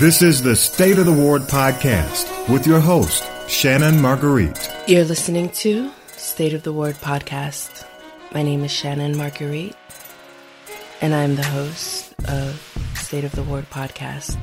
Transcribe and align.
This 0.00 0.22
is 0.22 0.42
the 0.42 0.56
State 0.56 0.98
of 0.98 1.04
the 1.04 1.12
Ward 1.12 1.42
podcast 1.42 2.48
with 2.48 2.66
your 2.66 2.80
host, 2.80 3.22
Shannon 3.48 4.00
Marguerite. 4.00 4.72
You're 4.88 5.04
listening 5.04 5.50
to 5.50 5.90
State 6.16 6.54
of 6.54 6.62
the 6.62 6.72
Ward 6.72 6.94
podcast. 6.94 7.84
My 8.32 8.42
name 8.42 8.64
is 8.64 8.70
Shannon 8.70 9.14
Marguerite, 9.14 9.76
and 11.02 11.14
I'm 11.14 11.36
the 11.36 11.44
host 11.44 12.14
of 12.28 12.56
State 12.94 13.24
of 13.24 13.32
the 13.32 13.42
Ward 13.42 13.68
podcast. 13.68 14.38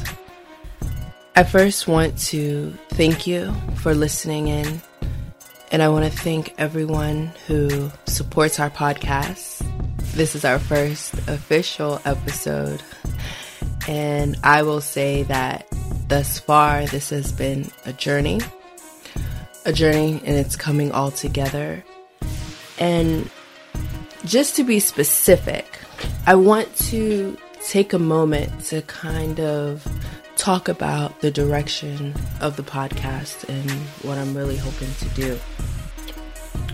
I 1.36 1.42
first 1.42 1.88
want 1.88 2.20
to 2.28 2.72
thank 2.90 3.26
you 3.26 3.52
for 3.78 3.96
listening 3.96 4.50
in, 4.50 4.80
and 5.72 5.82
I 5.82 5.90
want 5.90 6.06
to 6.06 6.16
thank 6.16 6.54
everyone 6.60 7.32
who 7.48 7.92
supports 8.06 8.60
our 8.60 8.70
podcast. 8.70 9.66
This 10.14 10.36
is 10.36 10.46
our 10.46 10.60
first 10.60 11.16
official 11.28 12.00
episode 12.06 12.84
and 13.88 14.38
I 14.44 14.64
will 14.64 14.82
say 14.82 15.24
that 15.24 15.68
thus 16.08 16.40
far, 16.40 16.86
this 16.86 17.10
has 17.10 17.32
been 17.32 17.72
a 17.86 17.94
journey, 17.94 18.42
a 19.66 19.74
journey, 19.74 20.22
and 20.26 20.36
it's 20.36 20.56
coming 20.56 20.92
all 20.92 21.12
together. 21.12 21.84
And 22.80 23.30
just 24.26 24.56
to 24.58 24.64
be 24.64 24.80
specific, 24.80 25.80
I 26.26 26.36
want 26.36 26.76
to 26.90 27.38
take 27.66 27.94
a 27.94 28.00
moment 28.00 28.66
to 28.66 28.82
kind 28.84 29.40
of 29.40 29.88
talk 30.36 30.68
about 30.70 31.20
the 31.22 31.32
direction 31.32 32.14
of 32.42 32.56
the 32.56 32.64
podcast 32.64 33.48
and 33.50 33.72
what 34.04 34.18
I'm 34.18 34.36
really 34.36 34.58
hoping 34.58 34.94
to 35.00 35.10
do. 35.10 35.40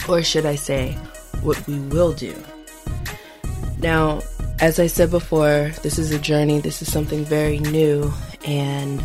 Or 0.10 0.22
should 0.22 0.46
I 0.46 0.56
say, 0.56 0.94
what 1.42 1.66
we 1.68 1.80
will 1.80 2.14
do. 2.14 2.36
Now, 3.80 4.22
as 4.60 4.80
I 4.80 4.88
said 4.88 5.12
before, 5.12 5.72
this 5.82 5.98
is 6.00 6.12
a 6.12 6.20
journey, 6.20 6.60
this 6.60 6.82
is 6.82 6.92
something 6.92 7.26
very 7.26 7.60
new, 7.60 8.14
and 8.46 9.04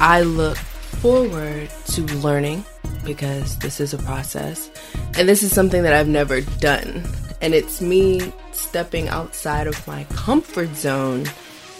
I 0.00 0.22
look 0.22 0.56
forward 0.56 1.70
to 1.88 2.02
learning 2.18 2.64
because 3.04 3.58
this 3.58 3.80
is 3.80 3.94
a 3.94 3.98
process, 3.98 4.70
and 5.16 5.28
this 5.28 5.42
is 5.42 5.52
something 5.52 5.82
that 5.82 5.92
I've 5.92 6.08
never 6.08 6.40
done. 6.40 7.04
And 7.40 7.54
it's 7.54 7.80
me 7.80 8.32
stepping 8.52 9.08
outside 9.08 9.66
of 9.66 9.86
my 9.86 10.04
comfort 10.10 10.74
zone 10.74 11.26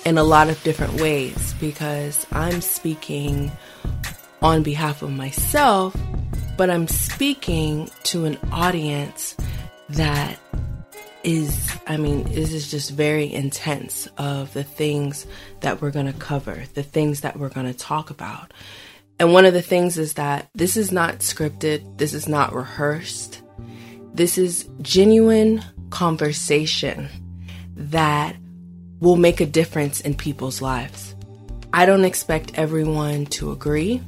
in 0.05 0.19
a 0.19 0.25
lot 0.25 0.49
of 0.49 0.63
different 0.63 1.01
ways 1.01 1.55
because 1.61 2.27
I'm 2.33 2.61
speaking 2.61 3.51
on 4.41 4.63
behalf 4.63 5.03
of 5.03 5.11
myself, 5.11 5.97
but 6.57 6.71
I'm 6.71 6.87
speaking 6.87 7.91
to 8.05 8.25
an 8.25 8.39
audience 8.53 9.37
that 9.91 10.39
is, 11.29 11.79
I 11.87 11.99
mean, 11.99 12.23
this 12.25 12.55
is 12.55 12.71
just 12.71 12.91
very 12.91 13.31
intense 13.31 14.09
of 14.17 14.55
the 14.55 14.65
things 14.65 15.27
that 15.61 15.83
we're 15.83 15.91
going 15.91 16.11
to 16.11 16.19
cover, 16.19 16.65
the 16.73 16.83
things 16.83 17.21
that 17.21 17.39
we're 17.39 17.51
going 17.51 17.67
to 17.67 17.75
talk 17.75 18.09
about. 18.09 18.55
And 19.21 19.35
one 19.35 19.45
of 19.45 19.53
the 19.53 19.61
things 19.61 19.99
is 19.99 20.15
that 20.15 20.49
this 20.55 20.79
is 20.79 20.91
not 20.91 21.19
scripted, 21.19 21.99
this 21.99 22.15
is 22.15 22.29
not 22.29 22.55
rehearsed. 22.55 23.43
This 24.15 24.39
is 24.39 24.71
genuine 24.81 25.63
conversation 25.91 27.11
that 27.77 28.35
will 29.01 29.17
make 29.17 29.43
a 29.43 29.47
difference 29.47 30.01
in 30.01 30.15
people's 30.15 30.63
lives. 30.63 31.15
I 31.75 31.85
don't 31.85 32.07
expect 32.07 32.59
everyone 32.59 33.27
to 33.27 33.53
agree. 33.53 34.01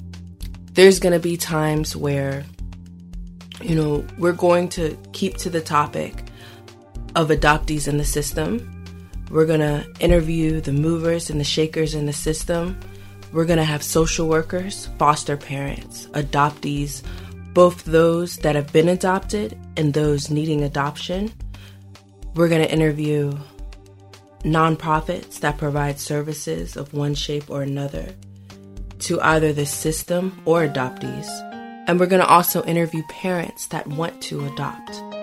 There's 0.73 1.01
going 1.01 1.13
to 1.13 1.21
be 1.21 1.37
times 1.37 1.95
where, 1.95 2.45
you 3.61 3.75
know, 3.75 4.07
we're 4.17 4.33
going 4.33 4.71
to 4.71 4.97
keep 5.13 5.37
to 5.39 5.51
the 5.51 5.61
topic 5.61 6.25
of 7.15 7.29
adoptees 7.29 7.89
in 7.89 7.99
the 7.99 8.05
system. 8.05 8.85
We're 9.31 9.47
going 9.47 9.61
to 9.61 9.87
interview 10.01 10.61
the 10.61 10.73
movers 10.73 11.31
and 11.31 11.39
the 11.39 11.45
shakers 11.45 11.95
in 11.95 12.07
the 12.07 12.13
system. 12.13 12.79
We're 13.33 13.45
going 13.45 13.59
to 13.59 13.65
have 13.65 13.83
social 13.83 14.29
workers, 14.29 14.89
foster 14.99 15.37
parents, 15.37 16.07
adoptees, 16.09 17.03
both 17.55 17.85
those 17.85 18.37
that 18.39 18.57
have 18.57 18.73
been 18.73 18.89
adopted 18.89 19.59
and 19.77 19.95
those 19.95 20.31
needing 20.31 20.65
adoption. 20.65 21.33
We're 22.35 22.49
going 22.49 22.63
to 22.63 22.73
interview 22.73 23.39
nonprofits 24.41 25.41
that 25.41 25.59
provide 25.59 25.99
services 25.99 26.77
of 26.77 26.95
one 26.95 27.15
shape 27.15 27.51
or 27.51 27.63
another 27.63 28.15
to 29.01 29.21
either 29.21 29.53
the 29.53 29.67
system 29.67 30.41
or 30.45 30.67
adoptees. 30.67 31.29
And 31.87 31.99
we're 31.99 32.07
going 32.07 32.23
to 32.23 32.29
also 32.29 32.65
interview 32.65 33.03
parents 33.09 33.67
that 33.69 33.87
want 33.87 34.21
to 34.23 34.47
adopt. 34.47 35.20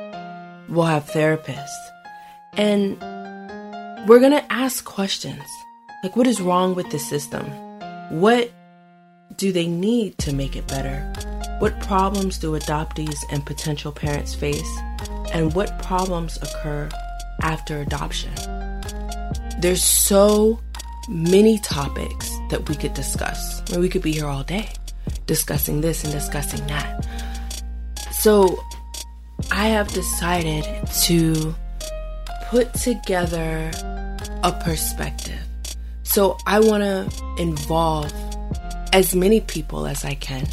We'll 0.69 0.85
have 0.85 1.05
therapists. 1.05 1.67
And 2.53 3.00
we're 4.07 4.19
going 4.19 4.31
to 4.31 4.51
ask 4.51 4.85
questions 4.85 5.44
like, 6.03 6.16
what 6.16 6.28
is 6.28 6.41
wrong 6.41 6.75
with 6.75 6.89
the 6.91 7.00
system? 7.00 7.45
What 8.09 8.51
do 9.35 9.51
they 9.51 9.67
need 9.67 10.17
to 10.19 10.33
make 10.33 10.55
it 10.55 10.67
better? 10.67 11.01
What 11.59 11.79
problems 11.81 12.38
do 12.38 12.57
adoptees 12.57 13.17
and 13.31 13.45
potential 13.45 13.91
parents 13.91 14.33
face? 14.35 14.79
And 15.33 15.53
what 15.53 15.81
problems 15.81 16.38
occur 16.38 16.89
after 17.41 17.81
adoption? 17.81 18.34
There's 19.59 19.84
so 19.84 20.59
many 21.09 21.59
topics 21.59 22.29
that 22.49 22.67
we 22.69 22.75
could 22.75 22.94
discuss. 22.94 23.69
Mean, 23.72 23.81
we 23.81 23.89
could 23.89 24.01
be 24.01 24.11
here 24.11 24.28
all 24.28 24.44
day 24.44 24.69
discussing 25.25 25.81
this 25.81 26.03
and 26.03 26.13
discussing 26.13 26.66
that. 26.67 27.05
So 28.11 28.59
I 29.52 29.68
have 29.68 29.88
decided 29.90 30.66
to 31.03 31.56
put 32.50 32.74
together 32.74 33.72
a 34.44 34.52
perspective. 34.64 35.40
So 36.03 36.38
I 36.46 36.59
want 36.59 36.84
to 36.84 37.09
involve 37.38 38.12
as 38.94 39.16
many 39.16 39.42
people 39.42 39.86
as 39.86 40.06
I 40.06 40.16
can 40.16 40.47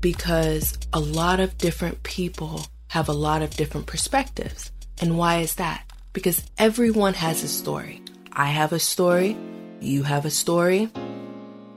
because 0.00 0.76
a 0.92 1.00
lot 1.00 1.40
of 1.40 1.56
different 1.56 2.02
people 2.02 2.66
have 2.88 3.08
a 3.08 3.12
lot 3.12 3.42
of 3.42 3.50
different 3.56 3.86
perspectives. 3.86 4.70
And 5.00 5.16
why 5.16 5.38
is 5.38 5.54
that? 5.54 5.84
Because 6.12 6.44
everyone 6.58 7.14
has 7.14 7.42
a 7.42 7.48
story. 7.48 8.02
I 8.32 8.46
have 8.46 8.72
a 8.72 8.78
story, 8.78 9.36
you 9.80 10.02
have 10.02 10.24
a 10.26 10.30
story, 10.30 10.90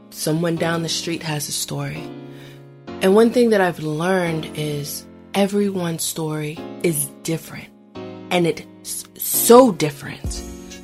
someone 0.09 0.55
down 0.55 0.83
the 0.83 0.89
street 0.89 1.23
has 1.23 1.47
a 1.47 1.51
story. 1.51 2.03
And 3.01 3.15
one 3.15 3.29
thing 3.29 3.51
that 3.51 3.61
I've 3.61 3.79
learned 3.79 4.51
is 4.55 5.05
everyone's 5.33 6.03
story 6.03 6.57
is 6.83 7.05
different. 7.23 7.69
And 8.31 8.45
it's 8.45 9.05
so 9.15 9.71
different 9.71 10.43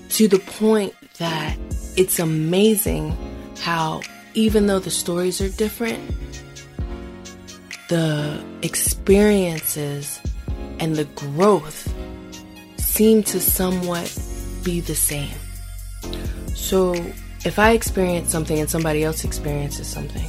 to 0.09 0.27
the 0.27 0.39
point 0.39 0.93
that 1.17 1.57
it's 1.97 2.19
amazing 2.19 3.15
how, 3.59 4.01
even 4.33 4.67
though 4.67 4.79
the 4.79 4.91
stories 4.91 5.41
are 5.41 5.49
different, 5.49 5.99
the 7.89 8.43
experiences 8.61 10.19
and 10.79 10.95
the 10.95 11.05
growth 11.15 11.93
seem 12.77 13.23
to 13.23 13.39
somewhat 13.39 14.17
be 14.63 14.79
the 14.79 14.95
same. 14.95 15.35
So, 16.55 16.93
if 17.45 17.59
I 17.59 17.71
experience 17.71 18.31
something 18.31 18.59
and 18.59 18.69
somebody 18.69 19.03
else 19.03 19.23
experiences 19.23 19.87
something, 19.87 20.27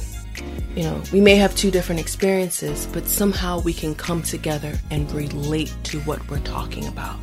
you 0.75 0.83
know, 0.83 1.01
we 1.13 1.21
may 1.21 1.35
have 1.35 1.55
two 1.55 1.71
different 1.71 2.01
experiences, 2.01 2.87
but 2.91 3.07
somehow 3.07 3.61
we 3.61 3.73
can 3.73 3.95
come 3.95 4.21
together 4.21 4.73
and 4.91 5.09
relate 5.13 5.73
to 5.83 5.99
what 6.01 6.29
we're 6.29 6.39
talking 6.39 6.85
about. 6.87 7.17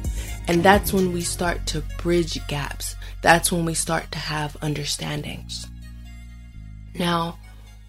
And 0.48 0.62
that's 0.62 0.92
when 0.92 1.12
we 1.12 1.20
start 1.20 1.66
to 1.66 1.82
bridge 1.98 2.44
gaps. 2.48 2.96
That's 3.20 3.52
when 3.52 3.66
we 3.66 3.74
start 3.74 4.10
to 4.12 4.18
have 4.18 4.56
understandings. 4.62 5.66
Now, 6.94 7.38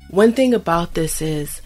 one 0.09 0.33
thing 0.33 0.53
about 0.53 0.93
this 0.93 1.21
is 1.21 1.61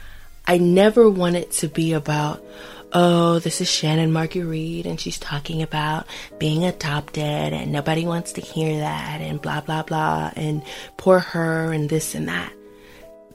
I 0.45 0.59
never 0.59 1.09
want 1.09 1.35
it 1.35 1.51
to 1.53 1.67
be 1.67 1.93
about, 1.93 2.45
oh, 2.93 3.39
this 3.39 3.61
is 3.61 3.69
Shannon 3.69 4.11
Marguerite 4.11 4.85
and 4.85 4.99
she's 4.99 5.19
talking 5.19 5.61
about 5.63 6.05
being 6.37 6.63
adopted 6.63 7.23
and 7.23 7.71
nobody 7.71 8.05
wants 8.05 8.33
to 8.33 8.41
hear 8.41 8.77
that 8.77 9.21
and 9.21 9.41
blah, 9.41 9.61
blah, 9.61 9.83
blah, 9.83 10.31
and 10.35 10.61
poor 10.97 11.19
her 11.19 11.73
and 11.73 11.89
this 11.89 12.13
and 12.13 12.27
that. 12.27 12.53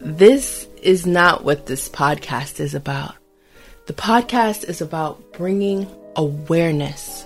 This 0.04 0.66
is 0.82 1.06
not 1.06 1.44
what 1.44 1.66
this 1.66 1.88
podcast 1.88 2.58
is 2.58 2.75
about. 2.75 3.14
The 3.87 3.93
podcast 3.93 4.69
is 4.69 4.81
about 4.81 5.32
bringing 5.32 5.87
awareness, 6.16 7.25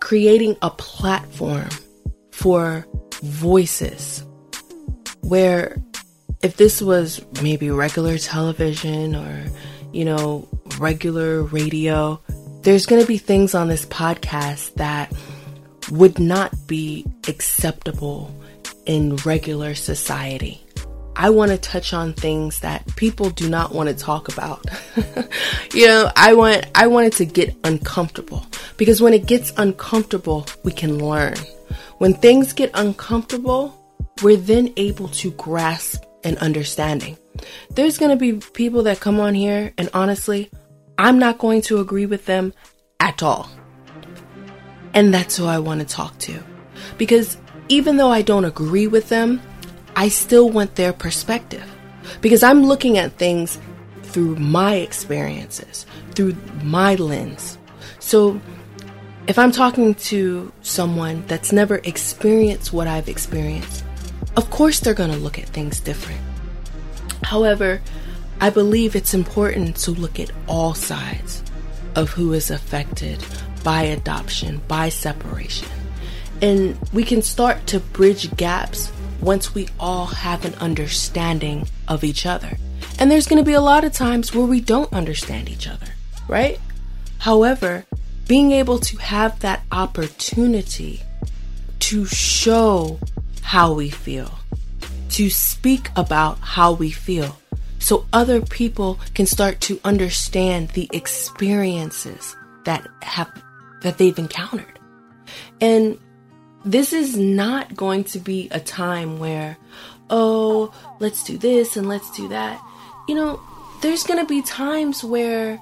creating 0.00 0.56
a 0.62 0.70
platform 0.70 1.68
for 2.30 2.86
voices 3.22 4.24
where 5.20 5.76
if 6.42 6.56
this 6.56 6.80
was 6.80 7.22
maybe 7.42 7.70
regular 7.70 8.16
television 8.16 9.14
or, 9.14 9.44
you 9.92 10.06
know, 10.06 10.48
regular 10.78 11.42
radio, 11.42 12.18
there's 12.62 12.86
going 12.86 13.02
to 13.02 13.06
be 13.06 13.18
things 13.18 13.54
on 13.54 13.68
this 13.68 13.84
podcast 13.84 14.72
that 14.76 15.12
would 15.90 16.18
not 16.18 16.66
be 16.66 17.04
acceptable 17.28 18.34
in 18.86 19.16
regular 19.16 19.74
society. 19.74 20.61
I 21.14 21.30
want 21.30 21.50
to 21.50 21.58
touch 21.58 21.92
on 21.92 22.14
things 22.14 22.60
that 22.60 22.96
people 22.96 23.30
do 23.30 23.48
not 23.48 23.74
want 23.74 23.88
to 23.88 23.94
talk 23.94 24.32
about. 24.32 24.64
you 25.74 25.86
know, 25.86 26.10
I 26.16 26.34
want 26.34 26.66
I 26.74 26.86
want 26.86 27.08
it 27.08 27.12
to 27.14 27.24
get 27.24 27.54
uncomfortable 27.64 28.46
because 28.76 29.02
when 29.02 29.12
it 29.12 29.26
gets 29.26 29.52
uncomfortable, 29.56 30.46
we 30.64 30.72
can 30.72 31.04
learn. 31.04 31.36
When 31.98 32.14
things 32.14 32.52
get 32.52 32.70
uncomfortable, 32.74 33.78
we're 34.22 34.36
then 34.36 34.72
able 34.76 35.08
to 35.08 35.30
grasp 35.32 36.04
an 36.24 36.38
understanding. 36.38 37.16
There's 37.70 37.98
going 37.98 38.10
to 38.10 38.16
be 38.16 38.34
people 38.52 38.84
that 38.84 39.00
come 39.00 39.20
on 39.20 39.34
here, 39.34 39.72
and 39.78 39.88
honestly, 39.94 40.50
I'm 40.98 41.18
not 41.18 41.38
going 41.38 41.62
to 41.62 41.78
agree 41.78 42.06
with 42.06 42.26
them 42.26 42.52
at 43.00 43.22
all. 43.22 43.50
And 44.94 45.12
that's 45.12 45.36
who 45.36 45.46
I 45.46 45.58
want 45.58 45.80
to 45.80 45.86
talk 45.86 46.18
to. 46.20 46.42
Because 46.98 47.38
even 47.68 47.96
though 47.96 48.10
I 48.10 48.22
don't 48.22 48.44
agree 48.44 48.86
with 48.86 49.08
them, 49.08 49.40
I 49.96 50.08
still 50.08 50.48
want 50.50 50.74
their 50.74 50.92
perspective. 50.92 51.64
Because 52.20 52.42
I'm 52.42 52.64
looking 52.64 52.98
at 52.98 53.12
things 53.12 53.58
through 54.02 54.36
my 54.36 54.74
experiences, 54.74 55.86
through 56.14 56.36
my 56.62 56.96
lens. 56.96 57.58
So 57.98 58.40
if 59.26 59.38
I'm 59.38 59.52
talking 59.52 59.94
to 59.94 60.52
someone 60.62 61.24
that's 61.26 61.52
never 61.52 61.76
experienced 61.84 62.72
what 62.72 62.86
I've 62.86 63.08
experienced, 63.08 63.84
of 64.36 64.50
course 64.50 64.80
they're 64.80 64.94
going 64.94 65.12
to 65.12 65.16
look 65.16 65.38
at 65.38 65.48
things 65.48 65.80
different. 65.80 66.20
However, 67.22 67.80
I 68.40 68.50
believe 68.50 68.96
it's 68.96 69.14
important 69.14 69.76
to 69.76 69.92
look 69.92 70.18
at 70.18 70.30
all 70.48 70.74
sides 70.74 71.42
of 71.94 72.10
who 72.10 72.32
is 72.32 72.50
affected 72.50 73.24
by 73.62 73.82
adoption, 73.82 74.60
by 74.68 74.88
separation. 74.88 75.68
And 76.42 76.76
we 76.92 77.04
can 77.04 77.22
start 77.22 77.66
to 77.68 77.78
bridge 77.80 78.36
gaps 78.36 78.91
once 79.22 79.54
we 79.54 79.68
all 79.78 80.06
have 80.06 80.44
an 80.44 80.54
understanding 80.56 81.66
of 81.88 82.04
each 82.04 82.26
other. 82.26 82.58
And 82.98 83.10
there's 83.10 83.26
going 83.26 83.42
to 83.42 83.46
be 83.46 83.54
a 83.54 83.60
lot 83.60 83.84
of 83.84 83.92
times 83.92 84.34
where 84.34 84.44
we 84.44 84.60
don't 84.60 84.92
understand 84.92 85.48
each 85.48 85.68
other, 85.68 85.86
right? 86.28 86.60
However, 87.18 87.86
being 88.26 88.52
able 88.52 88.78
to 88.80 88.96
have 88.98 89.40
that 89.40 89.62
opportunity 89.70 91.02
to 91.78 92.04
show 92.04 92.98
how 93.42 93.72
we 93.72 93.90
feel, 93.90 94.38
to 95.10 95.30
speak 95.30 95.90
about 95.96 96.38
how 96.40 96.72
we 96.72 96.90
feel, 96.90 97.38
so 97.78 98.06
other 98.12 98.40
people 98.40 98.98
can 99.14 99.26
start 99.26 99.60
to 99.62 99.80
understand 99.84 100.70
the 100.70 100.88
experiences 100.92 102.36
that 102.64 102.86
have 103.02 103.30
that 103.82 103.98
they've 103.98 104.18
encountered. 104.18 104.78
And 105.60 105.98
this 106.64 106.92
is 106.92 107.16
not 107.16 107.74
going 107.74 108.04
to 108.04 108.18
be 108.18 108.48
a 108.50 108.60
time 108.60 109.18
where, 109.18 109.56
oh, 110.10 110.72
let's 111.00 111.24
do 111.24 111.36
this 111.36 111.76
and 111.76 111.88
let's 111.88 112.10
do 112.16 112.28
that. 112.28 112.62
You 113.08 113.14
know, 113.14 113.40
there's 113.80 114.04
going 114.04 114.20
to 114.20 114.26
be 114.26 114.42
times 114.42 115.02
where 115.02 115.60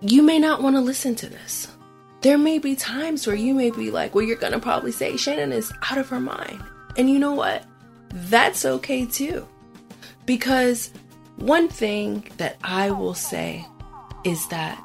you 0.00 0.22
may 0.22 0.38
not 0.38 0.62
want 0.62 0.76
to 0.76 0.80
listen 0.80 1.14
to 1.16 1.28
this. 1.28 1.68
There 2.20 2.38
may 2.38 2.58
be 2.58 2.76
times 2.76 3.26
where 3.26 3.34
you 3.34 3.54
may 3.54 3.70
be 3.70 3.90
like, 3.90 4.14
well, 4.14 4.24
you're 4.24 4.36
going 4.36 4.52
to 4.52 4.60
probably 4.60 4.92
say 4.92 5.16
Shannon 5.16 5.52
is 5.52 5.72
out 5.90 5.98
of 5.98 6.08
her 6.08 6.20
mind. 6.20 6.62
And 6.96 7.10
you 7.10 7.18
know 7.18 7.32
what? 7.32 7.64
That's 8.10 8.64
okay 8.64 9.06
too. 9.06 9.48
Because 10.24 10.92
one 11.36 11.68
thing 11.68 12.30
that 12.36 12.56
I 12.62 12.90
will 12.90 13.14
say 13.14 13.66
is 14.24 14.46
that 14.48 14.80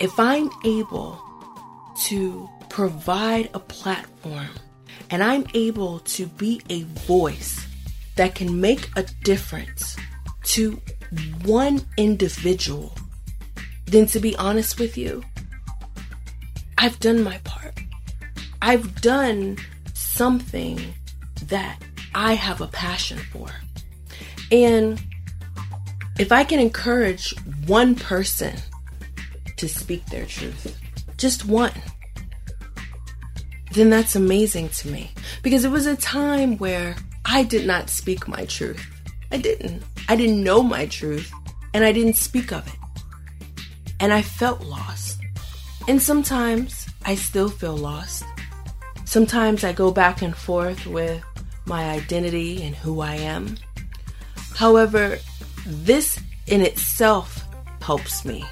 if 0.00 0.18
I'm 0.18 0.50
able 0.64 1.18
to 2.02 2.48
provide 2.68 3.50
a 3.54 3.58
platform 3.58 4.48
and 5.10 5.22
I'm 5.22 5.46
able 5.54 6.00
to 6.00 6.26
be 6.26 6.60
a 6.68 6.82
voice 6.82 7.66
that 8.16 8.34
can 8.34 8.60
make 8.60 8.88
a 8.96 9.04
difference 9.22 9.96
to 10.44 10.80
one 11.44 11.80
individual, 11.96 12.94
then 13.86 14.06
to 14.06 14.20
be 14.20 14.36
honest 14.36 14.78
with 14.78 14.98
you, 14.98 15.22
I've 16.76 16.98
done 17.00 17.22
my 17.22 17.38
part. 17.44 17.78
I've 18.60 19.00
done 19.00 19.56
something 19.94 20.80
that 21.44 21.80
I 22.14 22.34
have 22.34 22.60
a 22.60 22.66
passion 22.68 23.18
for. 23.18 23.48
And 24.50 25.00
if 26.18 26.32
I 26.32 26.44
can 26.44 26.58
encourage 26.58 27.34
one 27.66 27.94
person 27.94 28.56
to 29.56 29.68
speak 29.68 30.04
their 30.06 30.26
truth, 30.26 30.78
just 31.16 31.44
one, 31.44 31.72
then 33.78 33.90
that's 33.90 34.16
amazing 34.16 34.68
to 34.70 34.88
me. 34.88 35.10
Because 35.42 35.64
it 35.64 35.70
was 35.70 35.86
a 35.86 35.96
time 35.96 36.58
where 36.58 36.96
I 37.24 37.44
did 37.44 37.66
not 37.66 37.90
speak 37.90 38.26
my 38.26 38.44
truth. 38.46 38.84
I 39.30 39.36
didn't. 39.36 39.82
I 40.08 40.16
didn't 40.16 40.42
know 40.42 40.62
my 40.62 40.86
truth, 40.86 41.30
and 41.74 41.84
I 41.84 41.92
didn't 41.92 42.16
speak 42.16 42.52
of 42.52 42.66
it. 42.66 43.62
And 44.00 44.12
I 44.12 44.22
felt 44.22 44.62
lost. 44.62 45.20
And 45.86 46.02
sometimes 46.02 46.88
I 47.04 47.14
still 47.14 47.48
feel 47.48 47.76
lost. 47.76 48.24
Sometimes 49.04 49.64
I 49.64 49.72
go 49.72 49.90
back 49.90 50.22
and 50.22 50.36
forth 50.36 50.86
with 50.86 51.22
my 51.66 51.90
identity 51.90 52.62
and 52.62 52.74
who 52.74 53.00
I 53.00 53.14
am. 53.14 53.56
However, 54.54 55.18
this 55.66 56.18
in 56.46 56.62
itself 56.62 57.44
helps 57.80 58.24
me. 58.24 58.44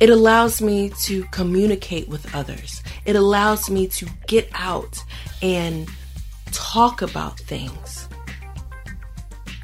It 0.00 0.10
allows 0.10 0.62
me 0.62 0.90
to 1.02 1.24
communicate 1.24 2.08
with 2.08 2.34
others. 2.34 2.77
It 3.08 3.16
allows 3.16 3.70
me 3.70 3.86
to 3.86 4.06
get 4.26 4.50
out 4.52 5.02
and 5.40 5.88
talk 6.52 7.00
about 7.00 7.40
things. 7.40 8.06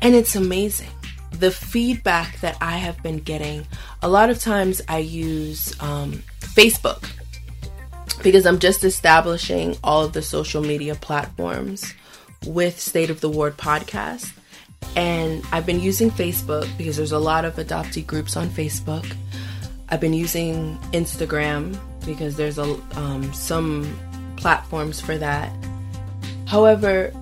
And 0.01 0.15
it's 0.15 0.35
amazing. 0.35 0.89
The 1.33 1.51
feedback 1.51 2.41
that 2.41 2.57
I 2.63 2.79
have 2.79 3.03
been 3.03 3.19
getting, 3.19 3.67
a 4.01 4.09
lot 4.09 4.31
of 4.31 4.39
times 4.39 4.81
I 4.89 4.97
use 4.97 5.79
um, 5.83 6.23
Facebook 6.39 7.07
because 8.23 8.47
I'm 8.47 8.61
just 8.61 8.83
establishing 8.83 9.77
all 9.85 10.07
of 10.07 10.15
the 10.15 10.23
social 10.23 10.63
media 10.63 10.95
platforms 10.95 11.93
with 12.47 12.81
State 12.81 13.11
of 13.11 13.21
the 13.21 13.29
Ward 13.29 13.59
podcast. 13.59 14.33
And 14.97 15.45
I've 15.53 15.67
been 15.67 15.81
using 15.81 16.11
Facebook 16.11 16.67
because 16.79 16.97
there's 16.97 17.13
a 17.13 17.19
lot 17.19 17.45
of 17.45 17.57
adoptee 17.57 18.07
groups 18.07 18.39
on 18.39 18.49
Facebook. 18.49 19.15
I've 19.91 20.01
been 20.01 20.15
using 20.15 20.79
Instagram 20.95 21.79
because 22.05 22.37
there's 22.37 22.59
a 22.59 22.81
um, 22.97 23.33
some 23.33 23.99
platforms 24.37 25.01
for 25.01 25.17
that. 25.19 25.53
However, 26.47 27.13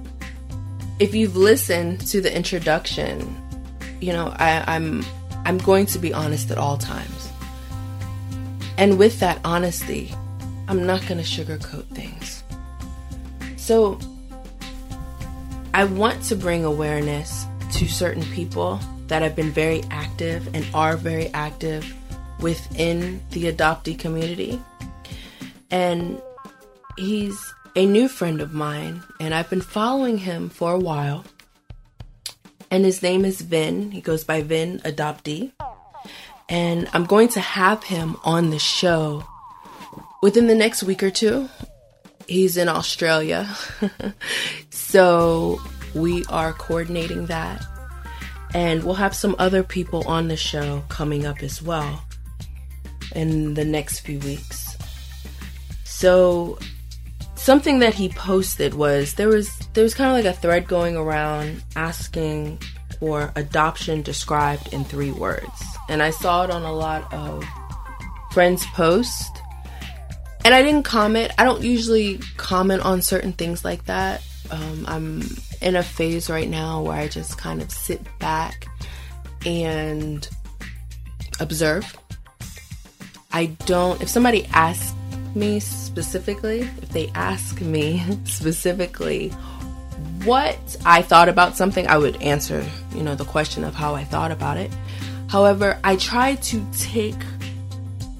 if 0.98 1.14
you've 1.14 1.36
listened 1.36 2.06
to 2.08 2.20
the 2.20 2.34
introduction, 2.34 3.36
you 4.00 4.12
know 4.12 4.34
I, 4.38 4.64
I'm 4.66 5.04
I'm 5.44 5.58
going 5.58 5.86
to 5.86 5.98
be 5.98 6.12
honest 6.12 6.50
at 6.50 6.58
all 6.58 6.78
times. 6.78 7.30
And 8.78 8.98
with 8.98 9.20
that 9.20 9.40
honesty, 9.44 10.12
I'm 10.68 10.86
not 10.86 11.06
going 11.06 11.22
to 11.22 11.24
sugarcoat 11.24 11.84
things. 11.88 12.42
So 13.56 13.98
I 15.74 15.84
want 15.84 16.22
to 16.24 16.36
bring 16.36 16.64
awareness 16.64 17.46
to 17.72 17.88
certain 17.88 18.24
people 18.24 18.80
that 19.06 19.22
have 19.22 19.34
been 19.36 19.50
very 19.50 19.82
active 19.90 20.54
and 20.54 20.66
are 20.74 20.96
very 20.96 21.28
active 21.28 21.94
within 22.40 23.20
the 23.30 23.52
adoptee 23.52 23.98
community. 23.98 24.60
And 25.72 26.22
he's 26.96 27.52
a 27.74 27.86
new 27.86 28.06
friend 28.06 28.40
of 28.40 28.52
mine, 28.52 29.02
and 29.18 29.34
I've 29.34 29.48
been 29.48 29.62
following 29.62 30.18
him 30.18 30.50
for 30.50 30.72
a 30.72 30.78
while. 30.78 31.24
And 32.70 32.84
his 32.84 33.02
name 33.02 33.24
is 33.24 33.40
Vin. 33.40 33.90
He 33.90 34.00
goes 34.00 34.24
by 34.24 34.42
Vin 34.42 34.80
Adoptee. 34.84 35.52
And 36.48 36.88
I'm 36.92 37.04
going 37.04 37.28
to 37.28 37.40
have 37.40 37.82
him 37.84 38.16
on 38.24 38.50
the 38.50 38.58
show 38.58 39.24
within 40.22 40.46
the 40.46 40.54
next 40.54 40.82
week 40.82 41.02
or 41.02 41.10
two. 41.10 41.48
He's 42.28 42.56
in 42.56 42.68
Australia. 42.68 43.48
so 44.70 45.60
we 45.94 46.24
are 46.26 46.52
coordinating 46.52 47.26
that. 47.26 47.64
And 48.54 48.84
we'll 48.84 48.94
have 48.94 49.14
some 49.14 49.34
other 49.38 49.62
people 49.62 50.06
on 50.06 50.28
the 50.28 50.36
show 50.36 50.82
coming 50.88 51.24
up 51.24 51.42
as 51.42 51.62
well 51.62 52.04
in 53.14 53.54
the 53.54 53.64
next 53.64 54.00
few 54.00 54.18
weeks. 54.20 54.61
So 56.02 56.58
something 57.36 57.78
that 57.78 57.94
he 57.94 58.08
posted 58.08 58.74
was 58.74 59.14
there 59.14 59.28
was 59.28 59.56
there 59.72 59.84
was 59.84 59.94
kind 59.94 60.10
of 60.10 60.16
like 60.16 60.24
a 60.24 60.36
thread 60.36 60.66
going 60.66 60.96
around 60.96 61.62
asking 61.76 62.58
for 62.98 63.30
adoption 63.36 64.02
described 64.02 64.74
in 64.74 64.84
three 64.84 65.12
words. 65.12 65.62
And 65.88 66.02
I 66.02 66.10
saw 66.10 66.42
it 66.42 66.50
on 66.50 66.64
a 66.64 66.72
lot 66.72 67.12
of 67.12 67.44
friends' 68.32 68.66
posts. 68.74 69.30
And 70.44 70.52
I 70.52 70.62
didn't 70.62 70.82
comment. 70.82 71.30
I 71.38 71.44
don't 71.44 71.62
usually 71.62 72.18
comment 72.36 72.84
on 72.84 73.00
certain 73.00 73.32
things 73.32 73.64
like 73.64 73.84
that. 73.84 74.24
Um, 74.50 74.84
I'm 74.88 75.22
in 75.60 75.76
a 75.76 75.84
phase 75.84 76.28
right 76.28 76.48
now 76.48 76.82
where 76.82 76.96
I 76.96 77.06
just 77.06 77.38
kind 77.38 77.62
of 77.62 77.70
sit 77.70 78.00
back 78.18 78.66
and 79.46 80.28
observe. 81.38 81.96
I 83.30 83.46
don't, 83.66 84.02
if 84.02 84.08
somebody 84.08 84.46
asks 84.46 84.96
me 85.34 85.60
specifically, 85.60 86.60
if 86.60 86.88
they 86.90 87.08
ask 87.14 87.60
me 87.60 88.02
specifically 88.24 89.30
what 90.24 90.76
I 90.84 91.02
thought 91.02 91.28
about 91.28 91.56
something, 91.56 91.86
I 91.86 91.98
would 91.98 92.20
answer, 92.22 92.64
you 92.94 93.02
know, 93.02 93.14
the 93.14 93.24
question 93.24 93.64
of 93.64 93.74
how 93.74 93.94
I 93.94 94.04
thought 94.04 94.30
about 94.30 94.56
it. 94.56 94.70
However, 95.28 95.78
I 95.82 95.96
try 95.96 96.36
to 96.36 96.66
take 96.76 97.16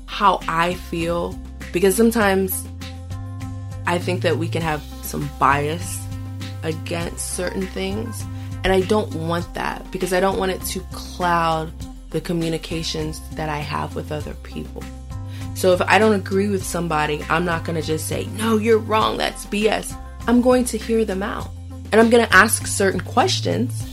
how 0.06 0.40
I 0.48 0.74
feel 0.74 1.38
because 1.72 1.96
sometimes 1.96 2.66
I 3.86 3.98
think 3.98 4.22
that 4.22 4.36
we 4.36 4.48
can 4.48 4.62
have 4.62 4.82
some 5.02 5.28
bias 5.38 6.04
against 6.62 7.34
certain 7.34 7.66
things. 7.66 8.24
And 8.64 8.72
I 8.72 8.80
don't 8.82 9.12
want 9.14 9.54
that 9.54 9.90
because 9.90 10.12
I 10.12 10.20
don't 10.20 10.38
want 10.38 10.52
it 10.52 10.62
to 10.62 10.80
cloud 10.92 11.72
the 12.10 12.20
communications 12.20 13.20
that 13.30 13.48
I 13.48 13.58
have 13.58 13.96
with 13.96 14.12
other 14.12 14.34
people. 14.42 14.84
So 15.62 15.72
if 15.72 15.80
I 15.82 16.00
don't 16.00 16.14
agree 16.14 16.48
with 16.48 16.64
somebody, 16.64 17.24
I'm 17.30 17.44
not 17.44 17.64
going 17.64 17.80
to 17.80 17.86
just 17.86 18.08
say, 18.08 18.26
no, 18.36 18.56
you're 18.56 18.80
wrong, 18.80 19.16
that's 19.16 19.46
BS. 19.46 19.96
I'm 20.26 20.42
going 20.42 20.64
to 20.64 20.76
hear 20.76 21.04
them 21.04 21.22
out. 21.22 21.52
And 21.92 22.00
I'm 22.00 22.10
going 22.10 22.26
to 22.26 22.34
ask 22.34 22.66
certain 22.66 22.98
questions 22.98 23.88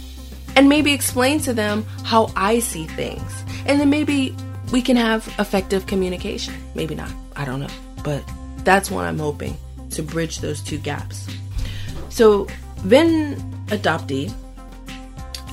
and 0.55 0.67
maybe 0.67 0.91
explain 0.93 1.39
to 1.41 1.53
them 1.53 1.85
how 2.03 2.31
I 2.35 2.57
see 2.57 2.87
things. 2.87 3.43
And 3.67 3.79
then 3.79 3.91
maybe 3.91 4.35
we 4.71 4.81
can 4.81 4.97
have 4.97 5.27
effective 5.37 5.85
communication. 5.85 6.55
Maybe 6.73 6.95
not. 6.95 7.11
I 7.35 7.45
don't 7.45 7.59
know. 7.59 7.69
But 8.03 8.23
that's 8.63 8.89
what 8.89 9.05
I'm 9.05 9.19
hoping 9.19 9.55
to 9.91 10.01
bridge 10.01 10.39
those 10.39 10.61
two 10.61 10.79
gaps. 10.79 11.27
So, 12.09 12.47
Vin 12.77 13.35
adoptee, 13.67 14.33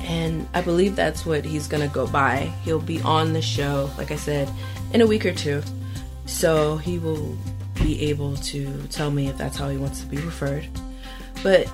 and 0.01 0.47
I 0.55 0.61
believe 0.61 0.95
that's 0.95 1.27
what 1.27 1.45
he's 1.45 1.67
gonna 1.67 1.89
go 1.89 2.07
by. 2.07 2.51
He'll 2.63 2.79
be 2.79 2.99
on 3.03 3.33
the 3.33 3.41
show, 3.43 3.91
like 3.99 4.09
I 4.09 4.15
said, 4.15 4.49
in 4.93 5.01
a 5.01 5.05
week 5.05 5.23
or 5.23 5.33
two. 5.33 5.61
So 6.27 6.77
he 6.77 6.99
will 6.99 7.35
be 7.75 8.09
able 8.09 8.35
to 8.37 8.83
tell 8.87 9.09
me 9.09 9.27
if 9.27 9.37
that's 9.37 9.57
how 9.57 9.69
he 9.69 9.77
wants 9.77 10.01
to 10.01 10.05
be 10.07 10.17
referred. 10.17 10.67
But 11.41 11.71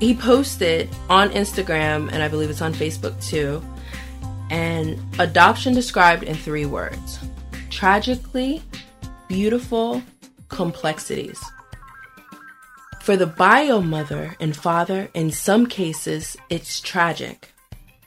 he 0.00 0.14
posted 0.14 0.88
on 1.08 1.30
Instagram, 1.30 2.12
and 2.12 2.22
I 2.22 2.28
believe 2.28 2.50
it's 2.50 2.62
on 2.62 2.74
Facebook 2.74 3.20
too, 3.24 3.62
and 4.50 5.00
adoption 5.18 5.74
described 5.74 6.22
in 6.22 6.34
three 6.34 6.66
words 6.66 7.18
tragically 7.70 8.62
beautiful 9.26 10.02
complexities. 10.48 11.42
For 13.00 13.16
the 13.16 13.26
bio 13.26 13.80
mother 13.80 14.36
and 14.40 14.56
father, 14.56 15.08
in 15.12 15.30
some 15.30 15.66
cases, 15.66 16.36
it's 16.48 16.80
tragic. 16.80 17.52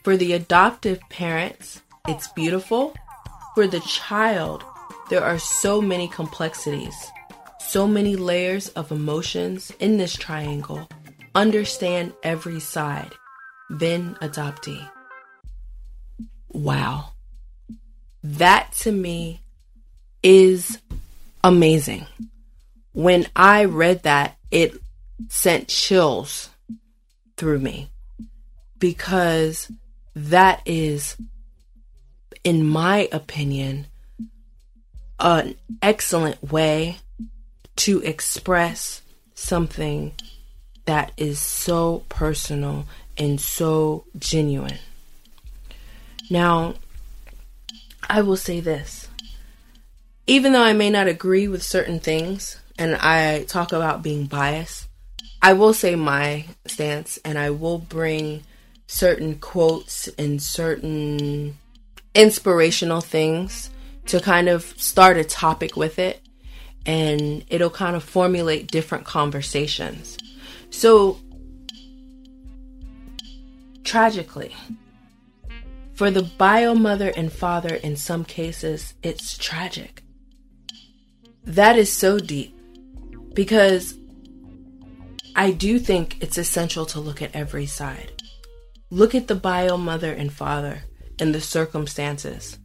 For 0.03 0.15
the 0.15 0.33
adoptive 0.33 0.99
parents, 1.09 1.81
it's 2.07 2.29
beautiful. 2.29 2.95
For 3.53 3.67
the 3.67 3.81
child, 3.81 4.63
there 5.09 5.23
are 5.23 5.39
so 5.39 5.81
many 5.81 6.07
complexities, 6.07 6.95
so 7.59 7.87
many 7.87 8.15
layers 8.15 8.69
of 8.69 8.91
emotions 8.91 9.71
in 9.79 9.97
this 9.97 10.15
triangle. 10.15 10.87
Understand 11.35 12.13
every 12.23 12.59
side, 12.59 13.13
Vin 13.69 14.15
adoptee. 14.21 14.89
Wow. 16.49 17.13
That 18.23 18.71
to 18.79 18.91
me 18.91 19.41
is 20.23 20.79
amazing. 21.43 22.05
When 22.93 23.27
I 23.35 23.65
read 23.65 24.03
that, 24.03 24.37
it 24.51 24.73
sent 25.29 25.67
chills 25.67 26.49
through 27.37 27.59
me 27.59 27.89
because 28.79 29.71
that 30.15 30.61
is, 30.65 31.15
in 32.43 32.65
my 32.65 33.07
opinion, 33.11 33.87
an 35.19 35.55
excellent 35.81 36.51
way 36.51 36.97
to 37.77 38.01
express 38.01 39.01
something 39.33 40.13
that 40.85 41.11
is 41.17 41.39
so 41.39 42.03
personal 42.09 42.85
and 43.17 43.39
so 43.39 44.05
genuine. 44.17 44.77
Now, 46.29 46.75
I 48.09 48.21
will 48.21 48.37
say 48.37 48.59
this. 48.59 49.07
Even 50.25 50.53
though 50.53 50.63
I 50.63 50.73
may 50.73 50.89
not 50.89 51.07
agree 51.07 51.47
with 51.47 51.63
certain 51.63 51.99
things 51.99 52.59
and 52.77 52.95
I 52.95 53.43
talk 53.43 53.71
about 53.71 54.03
being 54.03 54.25
biased, 54.25 54.87
I 55.41 55.53
will 55.53 55.73
say 55.73 55.95
my 55.95 56.45
stance 56.65 57.17
and 57.23 57.37
I 57.37 57.51
will 57.51 57.77
bring 57.77 58.43
certain 58.87 59.39
quotes 59.39 60.07
and 60.09 60.41
certain 60.41 61.57
inspirational 62.13 63.01
things 63.01 63.69
to 64.07 64.19
kind 64.19 64.49
of 64.49 64.63
start 64.77 65.17
a 65.17 65.23
topic 65.23 65.75
with 65.75 65.99
it 65.99 66.21
and 66.85 67.43
it'll 67.49 67.69
kind 67.69 67.95
of 67.95 68.03
formulate 68.03 68.67
different 68.67 69.05
conversations. 69.05 70.17
So, 70.69 71.19
tragically, 73.83 74.55
for 75.93 76.09
the 76.09 76.23
bio 76.23 76.73
mother 76.73 77.11
and 77.15 77.31
father, 77.31 77.75
in 77.75 77.95
some 77.97 78.23
cases, 78.23 78.93
it's 79.03 79.37
tragic. 79.37 80.03
That 81.43 81.77
is 81.77 81.91
so 81.91 82.19
deep 82.19 82.55
because 83.33 83.97
I 85.35 85.51
do 85.51 85.79
think 85.79 86.17
it's 86.21 86.37
essential 86.37 86.85
to 86.87 86.99
look 86.99 87.21
at 87.21 87.35
every 87.35 87.65
side. 87.65 88.23
Look 88.89 89.13
at 89.13 89.27
the 89.27 89.35
bio 89.35 89.77
mother 89.77 90.11
and 90.13 90.31
father 90.31 90.83
and 91.19 91.33
the 91.35 91.41
circumstances. 91.41 92.57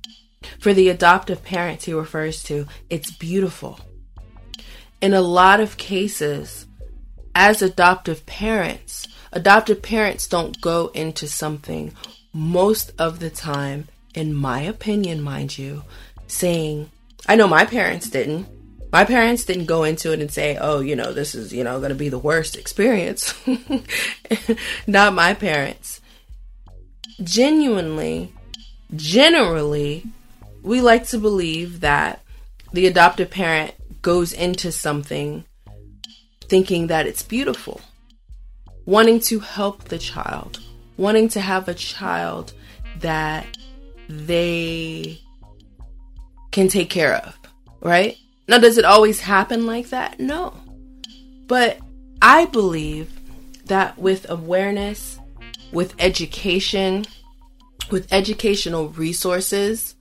For 0.59 0.73
the 0.73 0.89
adoptive 0.89 1.45
parents 1.45 1.85
he 1.85 1.93
refers 1.93 2.43
to, 2.45 2.67
it's 2.91 3.11
beautiful. 3.11 3.81
In 5.01 5.15
a 5.15 5.21
lot 5.21 5.61
of 5.61 5.77
cases, 5.77 6.67
as 7.35 7.63
adoptive 7.63 8.25
parents, 8.27 9.09
adoptive 9.33 9.83
parents 9.83 10.27
don't 10.27 10.61
go 10.61 10.89
into 10.95 11.27
something 11.27 11.93
most 12.33 12.93
of 12.99 13.19
the 13.19 13.31
time, 13.31 13.89
in 14.15 14.35
my 14.35 14.61
opinion, 14.63 15.23
mind 15.23 15.57
you, 15.59 15.85
saying, 16.27 16.91
I 17.27 17.37
know 17.37 17.49
my 17.49 17.65
parents 17.65 18.09
didn't. 18.11 18.47
My 18.93 19.05
parents 19.05 19.45
didn't 19.45 19.67
go 19.67 19.85
into 19.85 20.13
it 20.13 20.21
and 20.21 20.31
say, 20.31 20.59
oh, 20.61 20.81
you 20.81 20.97
know, 20.97 21.13
this 21.13 21.35
is, 21.35 21.53
you 21.53 21.65
know, 21.65 21.79
going 21.79 21.91
to 21.91 21.95
be 21.95 22.11
the 22.11 22.19
worst 22.19 22.57
experience. 22.57 23.35
Not 24.87 25.15
my 25.15 25.33
parents. 25.33 26.01
Genuinely, 27.23 28.33
generally, 28.95 30.05
we 30.62 30.81
like 30.81 31.07
to 31.09 31.19
believe 31.19 31.81
that 31.81 32.23
the 32.73 32.87
adoptive 32.87 33.31
parent 33.31 33.75
goes 34.00 34.33
into 34.33 34.73
something 34.73 35.45
thinking 36.42 36.88
that 36.88 37.07
it's 37.07 37.23
beautiful, 37.23 37.81
wanting 38.85 39.21
to 39.21 39.40
help 39.40 39.85
the 39.85 39.99
child, 39.99 40.61
wanting 40.97 41.28
to 41.28 41.40
have 41.40 41.69
a 41.69 41.75
child 41.75 42.52
that 43.00 43.47
they 44.09 45.21
can 46.50 46.69
take 46.69 46.90
care 46.90 47.16
of, 47.16 47.38
right? 47.81 48.16
Now, 48.49 48.59
does 48.59 48.78
it 48.78 48.85
always 48.85 49.21
happen 49.21 49.66
like 49.66 49.88
that? 49.90 50.21
No. 50.21 50.54
But 51.47 51.78
I 52.21 52.47
believe 52.47 53.11
that 53.66 53.99
with 53.99 54.28
awareness, 54.28 55.19
with 55.73 55.95
education, 55.99 57.07
with 57.90 58.12
educational 58.12 58.88
resources, 58.90 59.97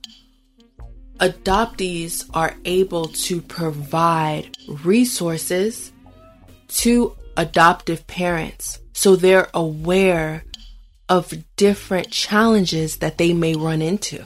adoptees 1.22 2.28
are 2.34 2.54
able 2.64 3.06
to 3.06 3.40
provide 3.40 4.56
resources 4.84 5.92
to 6.66 7.16
adoptive 7.36 8.04
parents 8.08 8.80
so 8.92 9.14
they're 9.14 9.48
aware 9.54 10.44
of 11.08 11.32
different 11.56 12.10
challenges 12.10 12.96
that 12.96 13.18
they 13.18 13.32
may 13.32 13.54
run 13.54 13.80
into, 13.80 14.24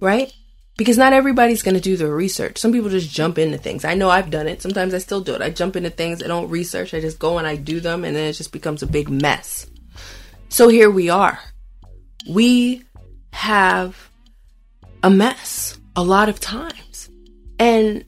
right? 0.00 0.32
Because 0.76 0.96
not 0.96 1.12
everybody's 1.12 1.62
going 1.62 1.74
to 1.74 1.80
do 1.80 1.96
the 1.96 2.06
research. 2.06 2.58
Some 2.58 2.70
people 2.70 2.88
just 2.88 3.10
jump 3.10 3.36
into 3.36 3.58
things. 3.58 3.84
I 3.84 3.94
know 3.94 4.08
I've 4.08 4.30
done 4.30 4.46
it. 4.46 4.62
Sometimes 4.62 4.94
I 4.94 4.98
still 4.98 5.20
do 5.20 5.34
it. 5.34 5.42
I 5.42 5.50
jump 5.50 5.74
into 5.74 5.90
things, 5.90 6.22
I 6.22 6.28
don't 6.28 6.50
research. 6.50 6.94
I 6.94 7.00
just 7.00 7.18
go 7.18 7.38
and 7.38 7.48
I 7.48 7.56
do 7.56 7.80
them, 7.80 8.04
and 8.04 8.14
then 8.14 8.28
it 8.28 8.34
just 8.34 8.52
becomes 8.52 8.84
a 8.84 8.86
big 8.86 9.08
mess. 9.08 9.66
So 10.50 10.68
here 10.68 10.90
we 10.90 11.10
are. 11.10 11.40
We 12.28 12.84
have 13.32 14.08
a 15.02 15.10
mess 15.10 15.78
a 15.96 16.02
lot 16.02 16.28
of 16.28 16.40
times. 16.40 17.10
And 17.58 18.04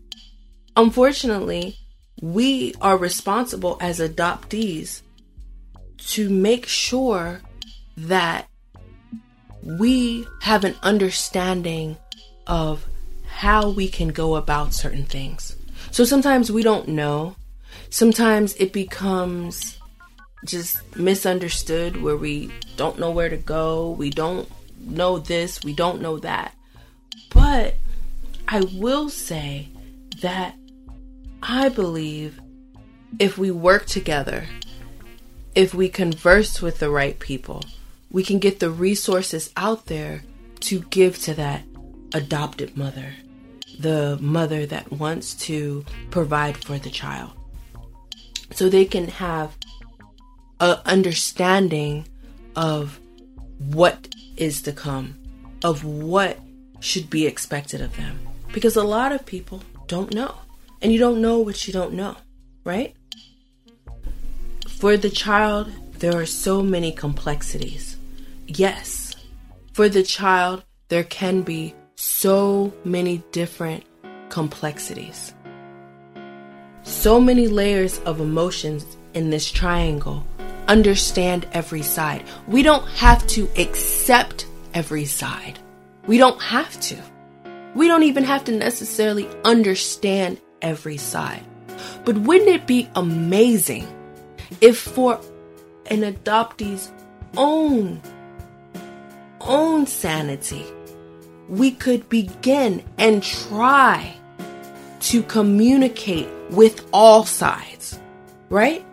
unfortunately, 0.77 1.77
we 2.21 2.75
are 2.81 2.97
responsible 2.97 3.79
as 3.81 3.99
adoptees 3.99 5.03
to 5.99 6.29
make 6.31 6.67
sure 6.67 7.41
that 7.97 8.49
we 9.63 10.27
have 10.43 10.65
an 10.65 10.77
understanding 10.83 11.97
of 12.47 12.87
how 13.27 13.71
we 13.71 13.89
can 13.89 14.09
go 14.09 14.37
about 14.37 14.75
certain 14.75 15.05
things. 15.05 15.57
So 15.91 16.05
sometimes 16.05 16.51
we 16.51 16.63
don't 16.63 16.89
know. 16.89 17.37
Sometimes 17.91 18.55
it 18.55 18.73
becomes 18.73 19.79
just 20.45 20.97
misunderstood 20.97 22.01
where 22.03 22.17
we 22.17 22.51
don't 22.77 22.99
know 22.99 23.11
where 23.11 23.29
to 23.29 23.37
go. 23.37 23.91
We 23.91 24.11
don't 24.11 24.49
know 24.79 25.19
this. 25.19 25.63
We 25.63 25.75
don't 25.75 26.01
know 26.01 26.19
that. 26.19 26.55
But 27.41 27.77
I 28.47 28.61
will 28.75 29.09
say 29.09 29.71
that 30.21 30.55
I 31.43 31.71
believe 31.71 32.39
if 33.19 33.39
we 33.39 33.51
work 33.51 33.87
together, 33.87 34.45
if 35.55 35.73
we 35.73 35.89
converse 35.89 36.61
with 36.61 36.81
the 36.81 36.91
right 36.91 37.19
people, 37.19 37.65
we 38.11 38.23
can 38.25 38.41
get 38.41 38.61
the 38.61 38.71
resources 38.71 39.51
out 39.57 39.87
there 39.87 40.23
to 40.61 40.81
give 40.91 41.19
to 41.23 41.35
that 41.35 41.63
adopted 42.13 42.77
mother, 42.77 43.15
the 43.79 44.19
mother 44.21 44.67
that 44.67 44.93
wants 44.93 45.35
to 45.47 45.85
provide 46.11 46.59
for 46.59 46.79
the 46.79 46.91
child. 46.91 47.31
So 48.53 48.69
they 48.69 48.85
can 48.85 49.09
have 49.09 49.57
a 50.61 50.81
understanding 50.85 52.07
of 52.55 53.01
what 53.59 54.15
is 54.37 54.61
to 54.63 54.73
come, 54.73 55.19
of 55.65 55.85
what 55.85 56.39
should 56.81 57.09
be 57.09 57.27
expected 57.27 57.81
of 57.81 57.97
them. 57.97 58.19
Because 58.53 58.77
a 58.77 58.83
lot 58.83 59.13
of 59.13 59.25
people 59.25 59.63
don't 59.87 60.13
know. 60.15 60.35
And 60.83 60.93
you 60.93 60.99
don't 60.99 61.21
know 61.21 61.39
what 61.39 61.67
you 61.67 61.73
don't 61.73 61.93
know, 61.93 62.17
right? 62.65 62.97
For 64.69 64.97
the 64.97 65.11
child, 65.11 65.71
there 65.99 66.17
are 66.17 66.27
so 66.27 66.63
many 66.63 66.91
complexities. 66.91 67.97
Yes, 68.47 69.15
for 69.75 69.89
the 69.89 70.03
child, 70.03 70.65
there 70.89 71.05
can 71.05 71.43
be 71.43 71.75
so 71.97 72.73
many 72.85 73.23
different 73.31 73.85
complexities. 74.31 75.35
So 76.83 77.21
many 77.21 77.47
layers 77.47 77.99
of 78.01 78.21
emotions 78.21 78.97
in 79.13 79.31
this 79.31 79.51
triangle. 79.51 80.27
Understand 80.67 81.47
every 81.53 81.83
side. 81.83 82.25
We 82.49 82.63
don't 82.63 82.87
have 82.89 83.27
to 83.29 83.49
accept 83.59 84.47
every 84.73 85.05
side. 85.05 85.59
We 86.07 86.19
don't 86.19 86.41
have 86.41 86.81
to. 86.81 86.97
We 87.75 87.89
don't 87.89 88.03
even 88.03 88.25
have 88.25 88.45
to 88.45 88.53
necessarily 88.53 89.29
understand 89.45 90.41
every 90.61 90.97
side. 90.97 91.45
But 92.05 92.19
wouldn't 92.19 92.49
it 92.49 92.67
be 92.67 92.89
amazing 92.95 93.87
if 94.61 94.79
for 94.79 95.21
an 95.87 96.01
adoptee's 96.03 96.91
own 97.37 98.01
own 99.41 99.87
sanity 99.87 100.67
we 101.49 101.71
could 101.71 102.09
begin 102.09 102.83
and 102.99 103.23
try 103.23 104.15
to 105.01 105.23
communicate 105.23 106.29
with 106.51 106.87
all 106.93 107.25
sides, 107.25 107.99
right? 108.49 108.85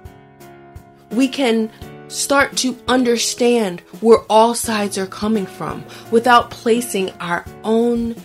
We 1.12 1.28
can 1.28 1.72
start 2.08 2.56
to 2.58 2.78
understand 2.88 3.82
where 4.02 4.20
all 4.30 4.56
sides 4.56 4.98
are 4.98 5.08
coming 5.08 5.46
from 5.46 5.84
without 6.12 6.52
placing 6.52 7.12
our 7.14 7.46
own 7.64 8.16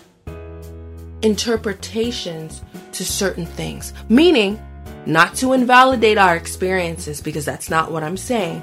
interpretations 1.23 2.63
to 2.93 3.05
certain 3.05 3.47
things. 3.47 3.93
Meaning, 4.09 4.61
not 5.07 5.35
to 5.37 5.53
invalidate 5.53 6.19
our 6.19 6.37
experiences 6.37 7.21
because 7.21 7.45
that's 7.45 7.69
not 7.71 7.91
what 7.91 8.05
I'm 8.05 8.17
saying. 8.17 8.63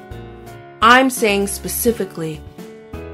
I'm 0.82 1.10
saying 1.10 1.48
specifically 1.48 2.42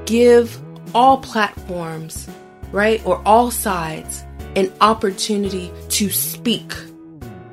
give 0.04 0.60
all 0.94 1.18
platforms, 1.18 2.28
right, 2.70 3.04
or 3.04 3.20
all 3.26 3.50
sides 3.50 4.24
an 4.54 4.72
opportunity 4.80 5.72
to 5.90 6.08
speak, 6.10 6.72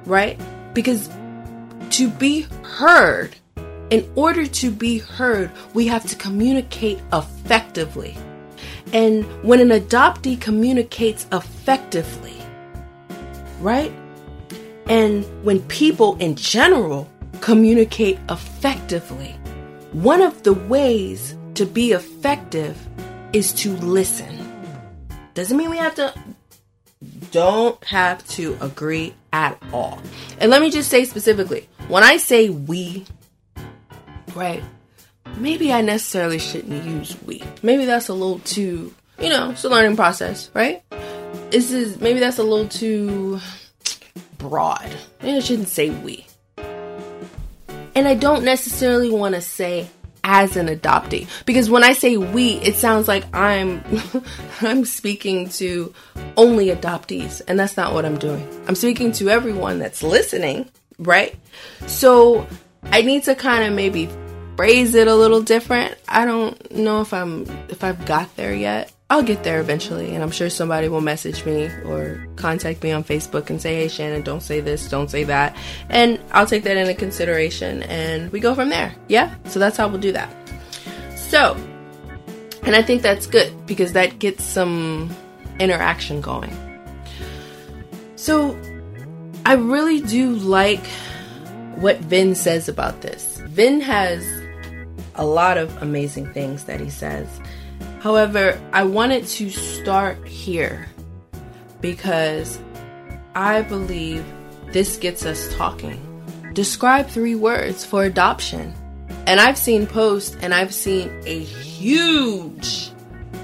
right? 0.05 0.39
Because 0.73 1.09
to 1.91 2.09
be 2.09 2.41
heard, 2.63 3.35
in 3.89 4.11
order 4.15 4.45
to 4.45 4.71
be 4.71 4.97
heard, 4.97 5.51
we 5.73 5.87
have 5.87 6.05
to 6.07 6.15
communicate 6.15 6.99
effectively. 7.11 8.17
And 8.91 9.25
when 9.43 9.59
an 9.59 9.69
adoptee 9.69 10.39
communicates 10.39 11.25
effectively, 11.31 12.37
right? 13.59 13.91
And 14.87 15.25
when 15.43 15.61
people 15.63 16.17
in 16.17 16.35
general 16.35 17.09
communicate 17.41 18.19
effectively, 18.29 19.35
one 19.93 20.21
of 20.21 20.43
the 20.43 20.53
ways 20.53 21.35
to 21.55 21.65
be 21.65 21.91
effective 21.91 22.77
is 23.31 23.53
to 23.53 23.75
listen. 23.77 24.39
Doesn't 25.33 25.57
mean 25.57 25.69
we 25.69 25.77
have 25.77 25.95
to, 25.95 26.13
don't 27.31 27.83
have 27.83 28.27
to 28.29 28.57
agree 28.61 29.13
at 29.31 29.61
all. 29.71 30.01
And 30.39 30.51
let 30.51 30.61
me 30.61 30.69
just 30.69 30.89
say 30.89 31.05
specifically 31.05 31.67
when 31.87 32.03
I 32.03 32.17
say 32.17 32.49
we, 32.49 33.05
right, 34.35 34.63
maybe 35.37 35.73
I 35.73 35.81
necessarily 35.81 36.39
shouldn't 36.39 36.83
use 36.83 37.15
we. 37.25 37.43
Maybe 37.61 37.85
that's 37.85 38.09
a 38.09 38.13
little 38.13 38.39
too, 38.39 38.93
you 39.19 39.29
know, 39.29 39.51
it's 39.51 39.63
a 39.63 39.69
learning 39.69 39.95
process, 39.95 40.49
right? 40.53 40.83
This 41.51 41.71
is 41.71 41.99
maybe 41.99 42.19
that's 42.19 42.39
a 42.39 42.43
little 42.43 42.67
too 42.67 43.39
broad. 44.37 44.89
Maybe 45.21 45.37
I 45.37 45.39
shouldn't 45.39 45.69
say 45.69 45.89
we. 45.89 46.25
And 47.95 48.07
I 48.07 48.15
don't 48.15 48.43
necessarily 48.43 49.09
want 49.09 49.35
to 49.35 49.41
say 49.41 49.87
as 50.23 50.55
an 50.55 50.67
adoptee 50.67 51.27
because 51.45 51.69
when 51.69 51.83
I 51.83 51.93
say 51.93 52.17
we, 52.17 52.53
it 52.53 52.75
sounds 52.75 53.07
like 53.07 53.25
I'm 53.35 53.83
I'm 54.61 54.85
speaking 54.85 55.49
to 55.49 55.93
only 56.37 56.67
adoptees 56.67 57.41
and 57.47 57.59
that's 57.59 57.77
not 57.77 57.93
what 57.93 58.05
I'm 58.05 58.17
doing. 58.17 58.47
I'm 58.67 58.75
speaking 58.75 59.11
to 59.13 59.29
everyone 59.29 59.79
that's 59.79 60.01
listening, 60.01 60.69
right? 60.97 61.35
So 61.87 62.47
I 62.83 63.01
need 63.01 63.23
to 63.23 63.35
kind 63.35 63.65
of 63.65 63.73
maybe 63.73 64.09
phrase 64.55 64.95
it 64.95 65.07
a 65.07 65.15
little 65.15 65.41
different. 65.41 65.95
I 66.07 66.25
don't 66.25 66.71
know 66.71 67.01
if 67.01 67.13
I'm 67.13 67.45
if 67.69 67.83
I've 67.83 68.05
got 68.05 68.35
there 68.35 68.53
yet. 68.53 68.91
I'll 69.09 69.21
get 69.23 69.43
there 69.43 69.59
eventually, 69.59 70.15
and 70.15 70.23
I'm 70.23 70.31
sure 70.31 70.49
somebody 70.49 70.87
will 70.87 71.01
message 71.01 71.45
me 71.45 71.65
or 71.85 72.27
contact 72.35 72.81
me 72.81 72.91
on 72.91 73.03
Facebook 73.03 73.49
and 73.49 73.61
say, 73.61 73.75
"Hey, 73.75 73.87
Shannon, 73.87 74.23
don't 74.23 74.41
say 74.41 74.59
this, 74.59 74.87
don't 74.89 75.09
say 75.09 75.23
that," 75.25 75.55
and 75.89 76.19
I'll 76.31 76.47
take 76.47 76.63
that 76.63 76.77
into 76.77 76.95
consideration, 76.95 77.83
and 77.83 78.31
we 78.31 78.39
go 78.39 78.55
from 78.55 78.69
there. 78.69 78.95
Yeah, 79.07 79.35
so 79.45 79.59
that's 79.59 79.77
how 79.77 79.87
we'll 79.87 79.99
do 79.99 80.13
that. 80.13 80.33
So, 81.15 81.55
and 82.63 82.75
I 82.75 82.81
think 82.81 83.01
that's 83.01 83.27
good 83.27 83.51
because 83.67 83.93
that 83.93 84.17
gets 84.19 84.43
some 84.43 85.15
interaction 85.59 86.21
going. 86.21 86.57
So, 88.15 88.57
I 89.45 89.53
really 89.55 90.01
do 90.01 90.31
like 90.31 90.85
what 91.75 91.99
Vin 91.99 92.33
says 92.33 92.67
about 92.69 93.01
this. 93.01 93.41
Vin 93.47 93.81
has 93.81 94.23
a 95.15 95.25
lot 95.25 95.57
of 95.57 95.81
amazing 95.81 96.31
things 96.33 96.63
that 96.65 96.79
he 96.79 96.89
says. 96.89 97.27
However, 97.99 98.59
I 98.73 98.83
wanted 98.83 99.27
to 99.27 99.49
start 99.49 100.27
here 100.27 100.87
because 101.81 102.59
I 103.35 103.61
believe 103.61 104.25
this 104.67 104.97
gets 104.97 105.25
us 105.25 105.53
talking. 105.55 106.01
Describe 106.53 107.07
three 107.07 107.35
words 107.35 107.85
for 107.85 108.03
adoption. 108.03 108.73
And 109.25 109.39
I've 109.39 109.57
seen 109.57 109.87
posts 109.87 110.35
and 110.41 110.53
I've 110.53 110.73
seen 110.73 111.09
a 111.25 111.39
huge 111.39 112.91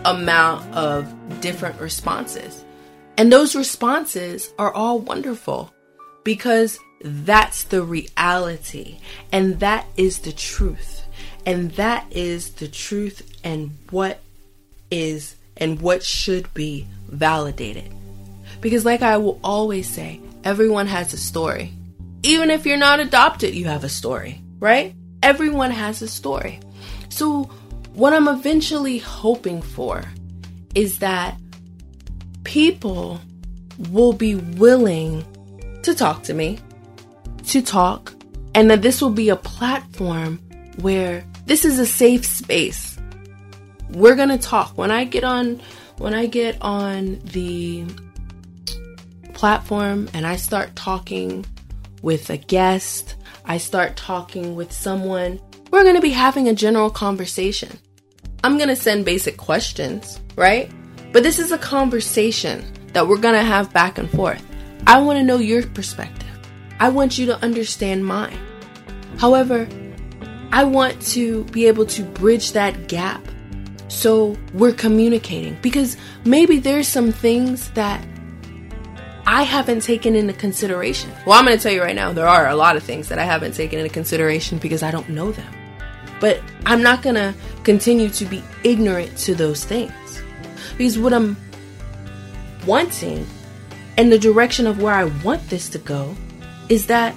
amount 0.05 0.73
of 0.73 1.13
different 1.41 1.79
responses. 1.79 2.63
And 3.17 3.31
those 3.31 3.55
responses 3.55 4.53
are 4.57 4.73
all 4.73 4.99
wonderful 4.99 5.73
because 6.23 6.79
that's 7.01 7.63
the 7.65 7.83
reality 7.83 8.99
and 9.31 9.59
that 9.59 9.87
is 9.97 10.19
the 10.19 10.31
truth. 10.31 11.05
And 11.45 11.71
that 11.71 12.05
is 12.11 12.51
the 12.53 12.67
truth 12.67 13.21
and 13.43 13.77
what 13.89 14.19
is 14.91 15.35
and 15.57 15.81
what 15.81 16.03
should 16.03 16.53
be 16.53 16.87
validated. 17.07 17.91
Because, 18.61 18.85
like 18.85 19.01
I 19.01 19.17
will 19.17 19.39
always 19.43 19.87
say, 19.87 20.19
everyone 20.43 20.87
has 20.87 21.13
a 21.13 21.17
story. 21.17 21.73
Even 22.23 22.49
if 22.49 22.65
you're 22.65 22.77
not 22.77 22.99
adopted, 22.99 23.55
you 23.55 23.65
have 23.65 23.83
a 23.83 23.89
story, 23.89 24.41
right? 24.59 24.93
Everyone 25.23 25.71
has 25.71 26.01
a 26.01 26.07
story. 26.07 26.59
So, 27.09 27.43
what 27.93 28.13
I'm 28.13 28.27
eventually 28.27 28.97
hoping 28.97 29.61
for 29.61 30.03
is 30.75 30.99
that 30.99 31.37
people 32.43 33.19
will 33.89 34.13
be 34.13 34.35
willing 34.35 35.25
to 35.83 35.95
talk 35.95 36.23
to 36.23 36.33
me, 36.33 36.59
to 37.47 37.61
talk, 37.61 38.13
and 38.53 38.69
that 38.69 38.81
this 38.81 39.01
will 39.01 39.09
be 39.09 39.29
a 39.29 39.35
platform 39.35 40.39
where 40.77 41.23
this 41.45 41.65
is 41.65 41.79
a 41.79 41.85
safe 41.85 42.25
space. 42.25 42.97
We're 43.89 44.15
going 44.15 44.29
to 44.29 44.37
talk. 44.37 44.77
When 44.77 44.91
I 44.91 45.03
get 45.03 45.23
on 45.23 45.61
when 45.97 46.13
I 46.13 46.27
get 46.27 46.57
on 46.61 47.19
the 47.25 47.85
platform 49.33 50.09
and 50.13 50.25
I 50.25 50.37
start 50.37 50.75
talking 50.75 51.45
with 52.01 52.29
a 52.29 52.37
guest, 52.37 53.15
I 53.45 53.57
start 53.57 53.97
talking 53.97 54.55
with 54.55 54.71
someone, 54.71 55.41
we're 55.71 55.83
going 55.83 55.95
to 55.95 56.01
be 56.01 56.11
having 56.11 56.47
a 56.47 56.53
general 56.53 56.89
conversation. 56.89 57.77
I'm 58.43 58.57
going 58.57 58.69
to 58.69 58.75
send 58.75 59.03
basic 59.03 59.35
questions, 59.35 60.21
right? 60.37 60.71
But 61.11 61.23
this 61.23 61.39
is 61.39 61.51
a 61.51 61.57
conversation 61.57 62.63
that 62.93 63.07
we're 63.07 63.17
going 63.17 63.35
to 63.35 63.43
have 63.43 63.73
back 63.73 63.97
and 63.97 64.09
forth. 64.09 64.45
I 64.87 65.01
want 65.01 65.19
to 65.19 65.25
know 65.25 65.37
your 65.37 65.67
perspective. 65.67 66.29
I 66.79 66.89
want 66.89 67.17
you 67.17 67.25
to 67.25 67.43
understand 67.43 68.05
mine. 68.05 68.39
However, 69.17 69.67
I 70.51 70.63
want 70.63 71.01
to 71.13 71.43
be 71.45 71.67
able 71.67 71.85
to 71.87 72.03
bridge 72.03 72.53
that 72.53 72.87
gap 72.87 73.21
so 73.87 74.37
we're 74.53 74.73
communicating 74.73 75.57
because 75.61 75.97
maybe 76.23 76.59
there's 76.59 76.87
some 76.87 77.11
things 77.11 77.71
that 77.71 78.05
I 79.25 79.43
haven't 79.43 79.81
taken 79.81 80.15
into 80.15 80.33
consideration. 80.33 81.11
Well, 81.25 81.37
I'm 81.37 81.45
going 81.45 81.55
to 81.57 81.61
tell 81.61 81.71
you 81.71 81.81
right 81.81 81.95
now, 81.95 82.13
there 82.13 82.27
are 82.27 82.47
a 82.47 82.55
lot 82.55 82.75
of 82.75 82.83
things 82.83 83.09
that 83.09 83.19
I 83.19 83.25
haven't 83.25 83.53
taken 83.53 83.77
into 83.77 83.93
consideration 83.93 84.57
because 84.57 84.81
I 84.81 84.89
don't 84.89 85.09
know 85.09 85.31
them. 85.31 85.53
But 86.19 86.41
I'm 86.65 86.81
not 86.81 87.01
going 87.01 87.15
to 87.15 87.33
continue 87.63 88.09
to 88.09 88.25
be 88.25 88.43
ignorant 88.63 89.15
to 89.19 89.35
those 89.35 89.63
things. 89.63 90.21
Because 90.77 90.97
what 90.97 91.13
I'm 91.13 91.37
wanting 92.65 93.25
and 93.97 94.11
the 94.11 94.19
direction 94.19 94.65
of 94.65 94.81
where 94.81 94.93
I 94.93 95.05
want 95.23 95.47
this 95.49 95.69
to 95.69 95.77
go 95.77 96.15
is 96.69 96.87
that 96.87 97.15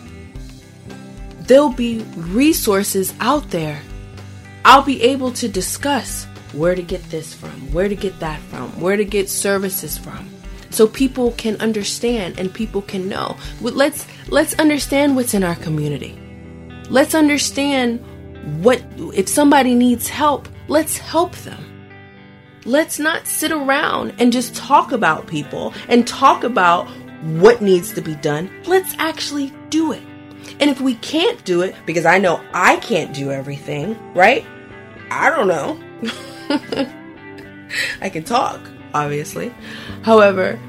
there'll 1.46 1.72
be 1.72 2.00
resources 2.16 3.14
out 3.20 3.50
there. 3.50 3.80
I'll 4.64 4.82
be 4.82 5.02
able 5.02 5.32
to 5.32 5.48
discuss 5.48 6.24
where 6.52 6.74
to 6.74 6.82
get 6.82 7.02
this 7.10 7.34
from, 7.34 7.50
where 7.72 7.88
to 7.88 7.96
get 7.96 8.18
that 8.20 8.40
from, 8.42 8.68
where 8.80 8.96
to 8.96 9.04
get 9.04 9.28
services 9.28 9.98
from. 9.98 10.28
So 10.70 10.86
people 10.86 11.32
can 11.32 11.56
understand 11.60 12.38
and 12.38 12.52
people 12.52 12.82
can 12.82 13.08
know. 13.08 13.36
Let's 13.60 14.06
let's 14.28 14.54
understand 14.54 15.16
what's 15.16 15.34
in 15.34 15.44
our 15.44 15.56
community. 15.56 16.18
Let's 16.88 17.14
understand 17.14 18.02
what 18.62 18.82
if 19.14 19.28
somebody 19.28 19.74
needs 19.74 20.08
help, 20.08 20.48
let's 20.68 20.96
help 20.96 21.34
them. 21.36 21.68
Let's 22.64 22.98
not 22.98 23.26
sit 23.26 23.50
around 23.50 24.14
and 24.18 24.32
just 24.32 24.54
talk 24.54 24.92
about 24.92 25.26
people 25.26 25.74
and 25.88 26.06
talk 26.06 26.44
about 26.44 26.88
what 27.22 27.60
needs 27.60 27.92
to 27.94 28.00
be 28.00 28.14
done. 28.16 28.50
Let's 28.66 28.94
actually 28.98 29.52
do 29.68 29.92
it. 29.92 30.02
And 30.62 30.70
if 30.70 30.80
we 30.80 30.94
can't 30.94 31.44
do 31.44 31.62
it, 31.62 31.74
because 31.86 32.06
I 32.06 32.18
know 32.18 32.40
I 32.54 32.76
can't 32.76 33.12
do 33.12 33.32
everything, 33.32 33.98
right? 34.14 34.46
I 35.10 35.28
don't 35.28 35.48
know. 35.48 35.76
I 38.00 38.08
can 38.08 38.22
talk, 38.22 38.60
obviously. 38.94 39.52
However, 40.04 40.60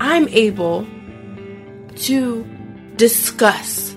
I'm 0.00 0.28
able 0.28 0.86
to 1.96 2.44
discuss 2.94 3.96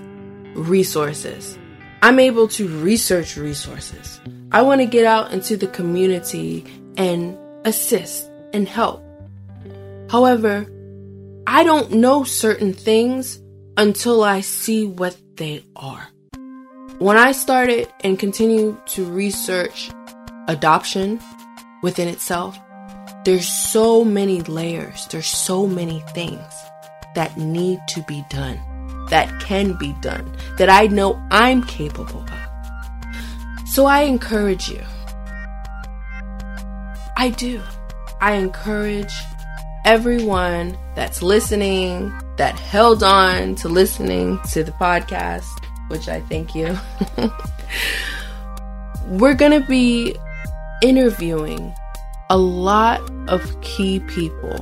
resources. 0.56 1.56
I'm 2.02 2.18
able 2.18 2.48
to 2.48 2.66
research 2.80 3.36
resources. 3.36 4.20
I 4.50 4.62
want 4.62 4.80
to 4.80 4.86
get 4.86 5.06
out 5.06 5.30
into 5.30 5.56
the 5.56 5.68
community 5.68 6.64
and 6.96 7.38
assist 7.64 8.28
and 8.52 8.66
help. 8.66 9.00
However, 10.10 10.66
I 11.46 11.62
don't 11.62 11.92
know 11.92 12.24
certain 12.24 12.72
things 12.72 13.40
until 13.76 14.22
I 14.22 14.40
see 14.40 14.86
what 14.86 15.16
they 15.36 15.64
are. 15.76 16.08
When 16.98 17.16
I 17.16 17.32
started 17.32 17.92
and 18.02 18.18
continue 18.18 18.80
to 18.86 19.04
research 19.04 19.90
adoption 20.46 21.20
within 21.82 22.08
itself, 22.08 22.58
there's 23.24 23.48
so 23.48 24.04
many 24.04 24.42
layers, 24.42 25.06
there's 25.08 25.26
so 25.26 25.66
many 25.66 26.00
things 26.12 26.44
that 27.14 27.36
need 27.36 27.80
to 27.88 28.02
be 28.02 28.24
done, 28.30 28.60
that 29.10 29.40
can 29.40 29.76
be 29.78 29.94
done, 30.00 30.30
that 30.58 30.70
I 30.70 30.86
know 30.86 31.20
I'm 31.30 31.64
capable 31.64 32.20
of. 32.20 33.68
So 33.68 33.86
I 33.86 34.02
encourage 34.02 34.68
you. 34.68 34.82
I 37.16 37.30
do. 37.36 37.60
I 38.20 38.34
encourage 38.34 39.12
everyone 39.84 40.78
that's 40.94 41.22
listening, 41.22 42.12
that 42.36 42.58
held 42.58 43.02
on 43.02 43.54
to 43.56 43.68
listening 43.68 44.40
to 44.50 44.64
the 44.64 44.72
podcast, 44.72 45.64
which 45.88 46.08
I 46.08 46.20
thank 46.22 46.54
you. 46.54 46.76
We're 49.06 49.34
going 49.34 49.60
to 49.60 49.66
be 49.66 50.16
interviewing 50.82 51.74
a 52.30 52.38
lot 52.38 53.00
of 53.28 53.60
key 53.60 54.00
people, 54.00 54.56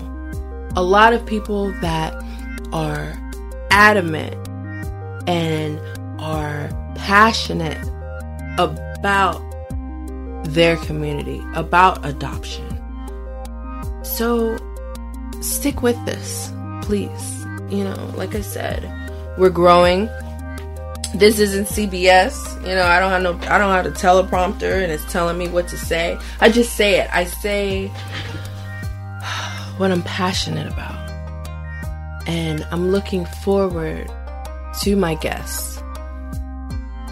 a 0.76 0.82
lot 0.82 1.12
of 1.12 1.24
people 1.24 1.72
that 1.80 2.12
are 2.72 3.12
adamant 3.70 4.34
and 5.28 5.80
are 6.20 6.68
passionate 6.96 7.78
about 8.58 9.40
their 10.44 10.76
community, 10.78 11.40
about 11.54 12.04
adoption. 12.04 12.68
So 14.04 14.56
stick 15.40 15.82
with 15.82 16.04
this, 16.04 16.52
please. 16.82 17.41
You 17.72 17.84
know, 17.84 18.12
like 18.16 18.34
I 18.34 18.42
said, 18.42 18.84
we're 19.38 19.50
growing 19.50 20.08
this 21.14 21.38
isn't 21.38 21.66
CBS. 21.66 22.60
You 22.66 22.74
know, 22.74 22.84
I 22.84 22.98
don't 22.98 23.10
have 23.10 23.22
no 23.22 23.34
I 23.50 23.58
don't 23.58 23.70
have 23.70 23.86
a 23.86 23.90
teleprompter 23.90 24.82
and 24.82 24.90
it's 24.90 25.10
telling 25.12 25.36
me 25.38 25.48
what 25.48 25.68
to 25.68 25.78
say. 25.78 26.18
I 26.40 26.48
just 26.48 26.74
say 26.74 27.00
it. 27.00 27.08
I 27.12 27.24
say 27.24 27.88
what 29.76 29.90
I'm 29.90 30.02
passionate 30.02 30.72
about. 30.72 31.10
And 32.26 32.66
I'm 32.70 32.90
looking 32.90 33.26
forward 33.26 34.10
to 34.82 34.96
my 34.96 35.16
guests. 35.16 35.82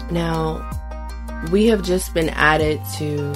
Now, 0.09 0.67
we 1.51 1.67
have 1.67 1.83
just 1.83 2.13
been 2.13 2.29
added 2.29 2.81
to 2.97 3.33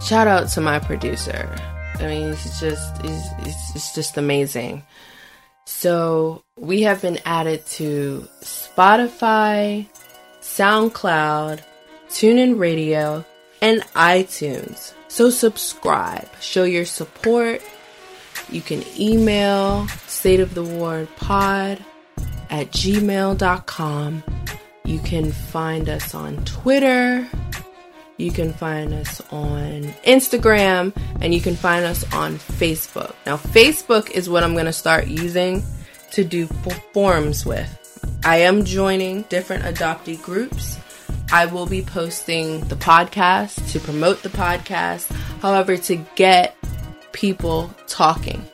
shout 0.00 0.26
out 0.26 0.48
to 0.50 0.60
my 0.60 0.78
producer. 0.78 1.54
I 1.96 2.06
mean, 2.06 2.30
it's 2.30 2.60
just 2.60 3.04
it's, 3.04 3.74
it's 3.74 3.94
just 3.94 4.16
amazing. 4.16 4.82
So, 5.66 6.42
we 6.58 6.82
have 6.82 7.02
been 7.02 7.18
added 7.24 7.64
to 7.66 8.28
Spotify, 8.40 9.86
SoundCloud, 10.40 11.60
TuneIn 12.08 12.58
Radio, 12.58 13.24
and 13.60 13.80
iTunes. 13.94 14.92
So 15.08 15.30
subscribe, 15.30 16.28
show 16.40 16.64
your 16.64 16.84
support. 16.84 17.62
You 18.50 18.60
can 18.60 18.84
email 18.98 19.86
state 20.06 20.40
of 20.40 20.54
the 20.54 20.62
ward 20.62 21.08
pod 21.16 21.84
at 22.50 22.70
gmail.com. 22.72 24.22
You 24.84 24.98
can 24.98 25.32
find 25.32 25.88
us 25.88 26.14
on 26.14 26.44
Twitter. 26.44 27.28
You 28.16 28.30
can 28.30 28.52
find 28.52 28.92
us 28.92 29.20
on 29.32 29.82
Instagram 30.06 30.94
and 31.20 31.34
you 31.34 31.40
can 31.40 31.56
find 31.56 31.84
us 31.84 32.04
on 32.12 32.36
Facebook. 32.36 33.14
Now, 33.26 33.36
Facebook 33.36 34.10
is 34.10 34.28
what 34.30 34.44
I'm 34.44 34.52
going 34.52 34.66
to 34.66 34.72
start 34.72 35.08
using 35.08 35.64
to 36.12 36.22
do 36.22 36.46
forums 36.92 37.44
with. 37.44 37.80
I 38.24 38.38
am 38.38 38.64
joining 38.64 39.22
different 39.22 39.64
adoptee 39.64 40.22
groups. 40.22 40.78
I 41.32 41.46
will 41.46 41.66
be 41.66 41.82
posting 41.82 42.60
the 42.68 42.76
podcast 42.76 43.72
to 43.72 43.80
promote 43.80 44.22
the 44.22 44.28
podcast, 44.28 45.10
however, 45.40 45.76
to 45.76 45.96
get 46.14 46.56
people 47.10 47.74
talking. 47.88 48.44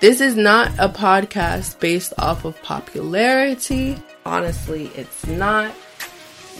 This 0.00 0.20
is 0.20 0.36
not 0.36 0.70
a 0.78 0.88
podcast 0.88 1.80
based 1.80 2.14
off 2.16 2.44
of 2.44 2.60
popularity. 2.62 4.00
Honestly, 4.24 4.86
it's 4.94 5.26
not. 5.26 5.72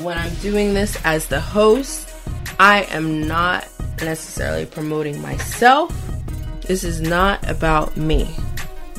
When 0.03 0.19
I'm 0.19 0.35
doing 0.37 0.75
this 0.75 0.99
as 1.05 1.27
the 1.27 1.41
host, 1.41 2.10
I 2.61 2.83
am 2.91 3.27
not 3.27 3.67
necessarily 4.03 4.67
promoting 4.67 5.19
myself. 5.23 5.91
This 6.61 6.85
is 6.85 7.01
not 7.01 7.49
about 7.49 7.97
me. 7.97 8.29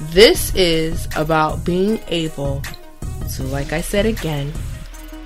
This 0.09 0.51
is 0.55 1.07
about 1.15 1.63
being 1.63 1.99
able 2.07 2.63
to, 3.35 3.43
like 3.43 3.71
I 3.71 3.81
said 3.81 4.07
again, 4.07 4.51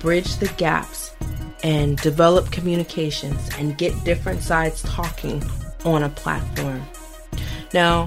bridge 0.00 0.36
the 0.36 0.48
gaps 0.58 1.14
and 1.62 1.96
develop 1.96 2.50
communications 2.50 3.48
and 3.58 3.78
get 3.78 4.04
different 4.04 4.42
sides 4.42 4.82
talking 4.82 5.42
on 5.86 6.02
a 6.02 6.10
platform. 6.10 6.84
Now, 7.72 8.06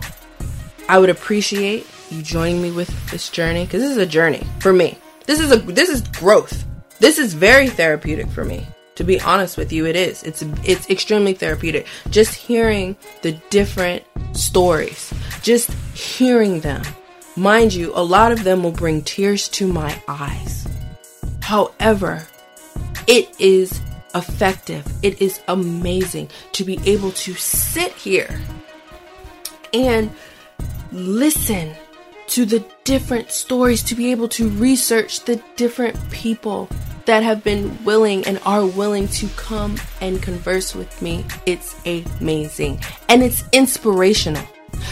I 0.87 0.99
would 0.99 1.09
appreciate 1.09 1.87
you 2.11 2.21
joining 2.21 2.61
me 2.61 2.71
with 2.71 2.89
this 3.09 3.29
journey 3.29 3.65
because 3.65 3.81
this 3.81 3.91
is 3.93 3.97
a 3.97 4.05
journey 4.05 4.45
for 4.59 4.73
me. 4.73 4.95
This 5.25 5.39
is 5.39 5.51
a 5.51 5.57
this 5.57 5.89
is 5.89 6.01
growth. 6.01 6.67
This 6.99 7.17
is 7.17 7.33
very 7.33 7.67
therapeutic 7.67 8.27
for 8.27 8.45
me. 8.45 8.67
To 8.99 9.05
be 9.05 9.21
honest 9.21 9.55
with 9.55 9.71
you, 9.71 9.85
it 9.85 9.95
is. 9.95 10.23
It's 10.23 10.43
it's 10.65 10.89
extremely 10.89 11.33
therapeutic. 11.33 11.87
Just 12.09 12.35
hearing 12.35 12.97
the 13.21 13.31
different 13.49 14.03
stories, 14.33 15.13
just 15.41 15.71
hearing 15.95 16.59
them, 16.59 16.83
Mind 17.39 17.73
you, 17.73 17.93
a 17.95 18.03
lot 18.03 18.33
of 18.33 18.43
them 18.43 18.63
will 18.63 18.73
bring 18.73 19.01
tears 19.01 19.47
to 19.47 19.65
my 19.65 19.97
eyes. 20.09 20.67
However, 21.41 22.27
it 23.07 23.33
is 23.39 23.79
effective. 24.13 24.85
It 25.01 25.21
is 25.21 25.39
amazing 25.47 26.31
to 26.51 26.65
be 26.65 26.81
able 26.85 27.13
to 27.13 27.35
sit 27.35 27.93
here 27.93 28.41
and 29.73 30.11
listen 30.91 31.73
to 32.27 32.43
the 32.43 32.65
different 32.83 33.31
stories, 33.31 33.83
to 33.83 33.95
be 33.95 34.11
able 34.11 34.27
to 34.27 34.49
research 34.49 35.21
the 35.21 35.41
different 35.55 35.97
people 36.11 36.67
that 37.09 37.23
have 37.23 37.43
been 37.43 37.83
willing 37.83 38.23
and 38.27 38.39
are 38.45 38.67
willing 38.67 39.07
to 39.07 39.27
come 39.29 39.75
and 39.99 40.21
converse 40.21 40.75
with 40.75 41.01
me. 41.01 41.25
It's 41.47 41.75
amazing 41.83 42.79
and 43.09 43.23
it's 43.23 43.43
inspirational 43.51 44.47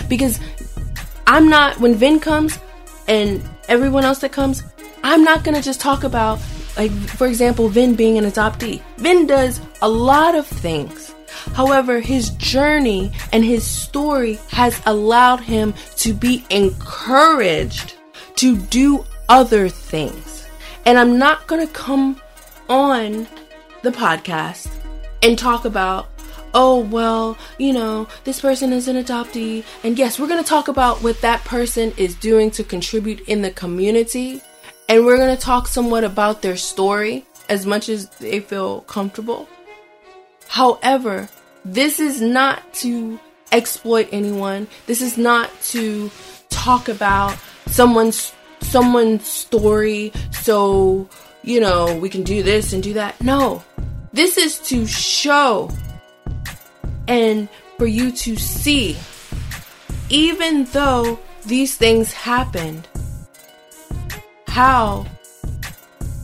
because 0.10 0.40
I'm 1.28 1.48
not, 1.48 1.80
when 1.80 1.94
Vin 1.94 2.20
comes 2.20 2.58
and 3.08 3.48
everyone 3.70 4.04
else 4.04 4.18
that 4.22 4.32
comes, 4.32 4.64
I'm 5.04 5.24
not 5.24 5.44
gonna 5.44 5.62
just 5.62 5.80
talk 5.80 6.04
about, 6.04 6.40
like, 6.76 6.90
for 6.92 7.28
example, 7.28 7.70
Vin 7.70 7.94
being 7.94 8.18
an 8.18 8.24
adoptee. 8.24 8.82
Vin 8.98 9.28
does 9.28 9.62
a 9.84 9.88
lot 9.88 10.34
of 10.34 10.48
things. 10.48 11.14
However, 11.54 12.00
his 12.00 12.32
journey 12.32 13.12
and 13.32 13.46
his 13.46 13.64
story 13.64 14.40
has 14.50 14.82
allowed 14.88 15.42
him 15.42 15.76
to 15.98 16.16
be 16.16 16.44
encouraged 16.50 17.94
to 18.38 18.58
do 18.58 19.06
other 19.30 19.70
things. 19.70 20.37
And 20.88 20.98
I'm 20.98 21.20
not 21.20 21.46
gonna 21.48 21.68
come 21.68 22.20
on 22.70 23.28
the 23.84 23.92
podcast 23.92 24.72
and 25.22 25.38
talk 25.38 25.66
about 25.66 26.08
oh, 26.54 26.80
well, 26.80 27.38
you 27.60 27.72
know, 27.72 28.08
this 28.24 28.42
person 28.42 28.74
is 28.74 28.88
an 28.88 28.96
adoptee. 28.96 29.64
And 29.84 29.98
yes, 29.98 30.18
we're 30.18 30.30
going 30.30 30.42
to 30.42 30.50
talk 30.50 30.70
about 30.70 31.04
what 31.04 31.22
that 31.22 31.44
person 31.44 31.94
is 31.98 32.16
doing 32.16 32.50
to 32.52 32.64
contribute 32.64 33.20
in 33.28 33.44
the 33.44 33.52
community 33.52 34.42
and 34.90 35.06
we're 35.06 35.18
going 35.18 35.36
to 35.36 35.42
talk 35.42 35.68
somewhat 35.68 36.04
about 36.04 36.42
their 36.42 36.56
story 36.56 37.26
as 37.50 37.66
much 37.66 37.90
as 37.90 38.08
they 38.10 38.40
feel 38.40 38.82
comfortable. 38.82 39.48
However, 40.48 41.30
this 41.66 42.00
is 42.00 42.22
not 42.22 42.74
to 42.76 43.20
exploit 43.52 44.08
anyone. 44.12 44.68
This 44.86 45.02
is 45.02 45.18
not 45.18 45.52
to 45.64 46.10
talk 46.50 46.88
about 46.88 47.38
someone's 47.68 48.34
someone's 48.62 49.28
story 49.28 50.12
so, 50.32 51.10
you 51.44 51.60
know, 51.60 51.98
we 51.98 52.10
can 52.10 52.24
do 52.24 52.44
this 52.44 52.74
and 52.74 52.84
do 52.84 52.94
that. 52.94 53.20
No. 53.22 53.64
This 54.14 54.38
is 54.38 54.60
to 54.70 54.86
show 54.86 55.72
and 57.08 57.48
for 57.78 57.86
you 57.86 58.12
to 58.12 58.36
see 58.36 58.98
even 60.10 60.66
though 60.66 61.20
these 61.46 61.76
things 61.78 62.12
happened 62.14 62.88
how 64.48 65.06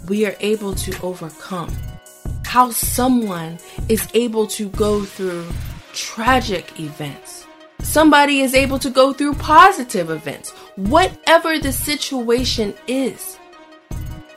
we 0.07 0.25
are 0.25 0.35
able 0.39 0.73
to 0.73 0.99
overcome 1.01 1.71
how 2.53 2.69
someone 2.69 3.57
is 3.89 4.07
able 4.13 4.45
to 4.45 4.69
go 4.69 5.03
through 5.03 5.43
tragic 5.91 6.79
events. 6.79 7.32
Somebody 7.81 8.41
is 8.41 8.53
able 8.55 8.79
to 8.79 8.89
go 8.89 9.13
through 9.13 9.35
positive 9.35 10.09
events. 10.09 10.51
Whatever 10.75 11.59
the 11.59 11.71
situation 11.71 12.73
is, 12.87 13.37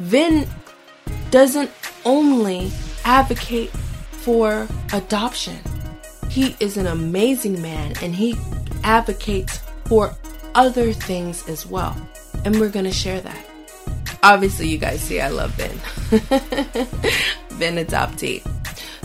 Vin 0.00 0.48
doesn't 1.30 1.70
only 2.04 2.70
advocate 3.04 3.70
for 3.70 4.66
adoption. 4.92 5.58
He 6.28 6.56
is 6.60 6.76
an 6.76 6.86
amazing 6.86 7.62
man 7.62 7.94
and 8.02 8.14
he 8.14 8.34
advocates 8.84 9.58
for 9.86 10.14
other 10.54 10.92
things 10.92 11.48
as 11.48 11.66
well. 11.66 11.96
And 12.44 12.58
we're 12.60 12.68
going 12.70 12.84
to 12.84 12.92
share 12.92 13.20
that. 13.20 13.46
Obviously, 14.22 14.68
you 14.68 14.78
guys 14.78 15.00
see 15.00 15.20
I 15.20 15.28
love 15.28 15.52
Vin. 15.52 15.70
Vin 17.50 17.76
Adoptee. 17.76 18.42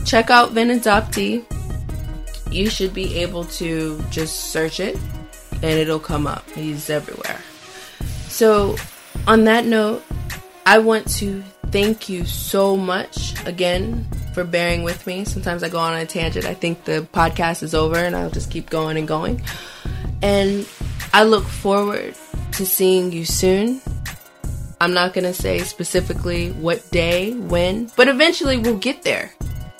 Check 0.05 0.29
out 0.29 0.51
Vin 0.51 0.69
Adoptee. 0.69 1.45
You 2.51 2.69
should 2.69 2.93
be 2.93 3.15
able 3.17 3.45
to 3.45 4.03
just 4.09 4.51
search 4.51 4.79
it 4.79 4.97
and 5.53 5.79
it'll 5.79 5.99
come 5.99 6.27
up. 6.27 6.49
He's 6.51 6.89
everywhere. 6.89 7.39
So, 8.27 8.75
on 9.27 9.45
that 9.45 9.65
note, 9.65 10.03
I 10.65 10.79
want 10.79 11.09
to 11.15 11.43
thank 11.71 12.09
you 12.09 12.25
so 12.25 12.75
much 12.75 13.33
again 13.45 14.07
for 14.33 14.43
bearing 14.43 14.83
with 14.83 15.05
me. 15.07 15.25
Sometimes 15.25 15.63
I 15.63 15.69
go 15.69 15.79
on 15.79 15.97
a 15.97 16.05
tangent. 16.05 16.45
I 16.45 16.53
think 16.53 16.83
the 16.83 17.07
podcast 17.13 17.63
is 17.63 17.73
over 17.73 17.97
and 17.97 18.15
I'll 18.15 18.29
just 18.29 18.51
keep 18.51 18.69
going 18.69 18.97
and 18.97 19.07
going. 19.07 19.41
And 20.21 20.67
I 21.13 21.23
look 21.23 21.45
forward 21.45 22.15
to 22.53 22.65
seeing 22.65 23.11
you 23.11 23.25
soon. 23.25 23.81
I'm 24.79 24.93
not 24.93 25.13
going 25.13 25.25
to 25.25 25.33
say 25.33 25.59
specifically 25.59 26.51
what 26.51 26.89
day, 26.91 27.33
when, 27.33 27.91
but 27.95 28.07
eventually 28.07 28.57
we'll 28.57 28.77
get 28.77 29.03
there. 29.03 29.31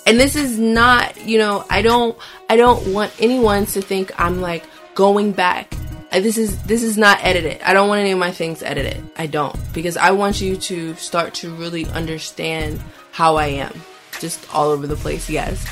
And 0.05 0.19
this 0.19 0.35
is 0.35 0.57
not, 0.57 1.19
you 1.25 1.37
know, 1.37 1.65
I 1.69 1.81
don't 1.81 2.17
I 2.49 2.57
don't 2.57 2.93
want 2.93 3.13
anyone 3.19 3.65
to 3.67 3.81
think 3.81 4.11
I'm 4.19 4.41
like 4.41 4.63
going 4.95 5.31
back. 5.31 5.73
Uh, 6.11 6.19
this 6.19 6.37
is 6.37 6.61
this 6.63 6.83
is 6.83 6.97
not 6.97 7.19
edited. 7.23 7.61
I 7.61 7.73
don't 7.73 7.87
want 7.87 8.01
any 8.01 8.11
of 8.11 8.19
my 8.19 8.31
things 8.31 8.63
edited. 8.63 9.03
I 9.17 9.27
don't 9.27 9.55
because 9.73 9.97
I 9.97 10.11
want 10.11 10.41
you 10.41 10.57
to 10.57 10.95
start 10.95 11.33
to 11.35 11.53
really 11.53 11.85
understand 11.87 12.81
how 13.11 13.35
I 13.35 13.47
am. 13.47 13.73
Just 14.19 14.53
all 14.53 14.69
over 14.69 14.87
the 14.87 14.95
place, 14.95 15.29
yes. 15.29 15.65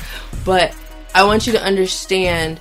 But 0.44 0.74
I 1.14 1.24
want 1.24 1.46
you 1.46 1.52
to 1.52 1.62
understand 1.62 2.60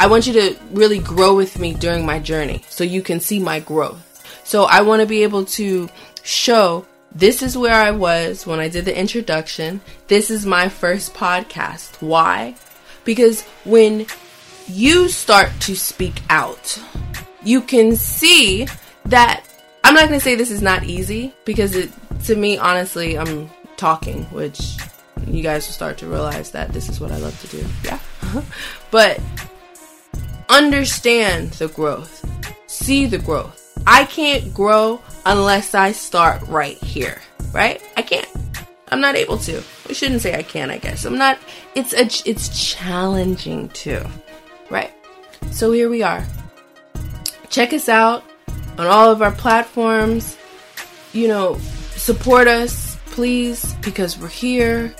I 0.00 0.06
want 0.06 0.26
you 0.26 0.32
to 0.34 0.56
really 0.72 0.98
grow 0.98 1.34
with 1.34 1.58
me 1.58 1.74
during 1.74 2.04
my 2.04 2.18
journey 2.18 2.64
so 2.68 2.84
you 2.84 3.02
can 3.02 3.20
see 3.20 3.38
my 3.38 3.60
growth. 3.60 4.02
So 4.44 4.64
I 4.64 4.82
want 4.82 5.00
to 5.00 5.06
be 5.06 5.22
able 5.22 5.44
to 5.46 5.88
show 6.22 6.86
this 7.14 7.42
is 7.42 7.56
where 7.56 7.74
I 7.74 7.90
was 7.90 8.46
when 8.46 8.60
I 8.60 8.68
did 8.68 8.84
the 8.84 8.98
introduction. 8.98 9.80
This 10.08 10.30
is 10.30 10.44
my 10.44 10.68
first 10.68 11.14
podcast. 11.14 12.00
Why? 12.02 12.56
Because 13.04 13.42
when 13.64 14.06
you 14.66 15.08
start 15.08 15.50
to 15.60 15.76
speak 15.76 16.22
out, 16.30 16.82
you 17.42 17.60
can 17.60 17.96
see 17.96 18.66
that 19.06 19.44
I'm 19.84 19.94
not 19.94 20.08
going 20.08 20.18
to 20.18 20.24
say 20.24 20.34
this 20.34 20.50
is 20.50 20.62
not 20.62 20.84
easy 20.84 21.34
because 21.44 21.76
it, 21.76 21.92
to 22.24 22.34
me, 22.34 22.58
honestly, 22.58 23.18
I'm 23.18 23.50
talking, 23.76 24.24
which 24.24 24.76
you 25.26 25.42
guys 25.42 25.66
will 25.66 25.74
start 25.74 25.98
to 25.98 26.06
realize 26.06 26.50
that 26.52 26.72
this 26.72 26.88
is 26.88 27.00
what 27.00 27.12
I 27.12 27.18
love 27.18 27.38
to 27.42 27.46
do. 27.48 27.66
Yeah. 27.84 28.00
but 28.90 29.20
understand 30.48 31.50
the 31.52 31.68
growth, 31.68 32.24
see 32.66 33.06
the 33.06 33.18
growth 33.18 33.64
I 33.86 34.04
can't 34.04 34.52
grow 34.54 35.00
unless 35.26 35.74
I 35.74 35.92
start 35.92 36.42
right 36.42 36.76
here, 36.78 37.20
right? 37.52 37.82
I 37.96 38.02
can't. 38.02 38.28
I'm 38.88 39.00
not 39.00 39.16
able 39.16 39.38
to. 39.38 39.62
We 39.88 39.94
shouldn't 39.94 40.22
say 40.22 40.34
I 40.34 40.42
can, 40.42 40.70
I 40.70 40.78
guess. 40.78 41.04
I'm 41.04 41.18
not 41.18 41.38
it's 41.74 41.92
a 41.92 42.04
it's 42.28 42.72
challenging 42.72 43.68
too. 43.70 44.02
Right? 44.70 44.92
So 45.50 45.72
here 45.72 45.88
we 45.88 46.02
are. 46.02 46.24
Check 47.48 47.72
us 47.72 47.88
out 47.88 48.24
on 48.78 48.86
all 48.86 49.10
of 49.10 49.22
our 49.22 49.32
platforms. 49.32 50.36
You 51.12 51.28
know, 51.28 51.58
support 51.96 52.48
us, 52.48 52.96
please, 53.06 53.74
because 53.82 54.18
we're 54.18 54.28
here. 54.28 54.94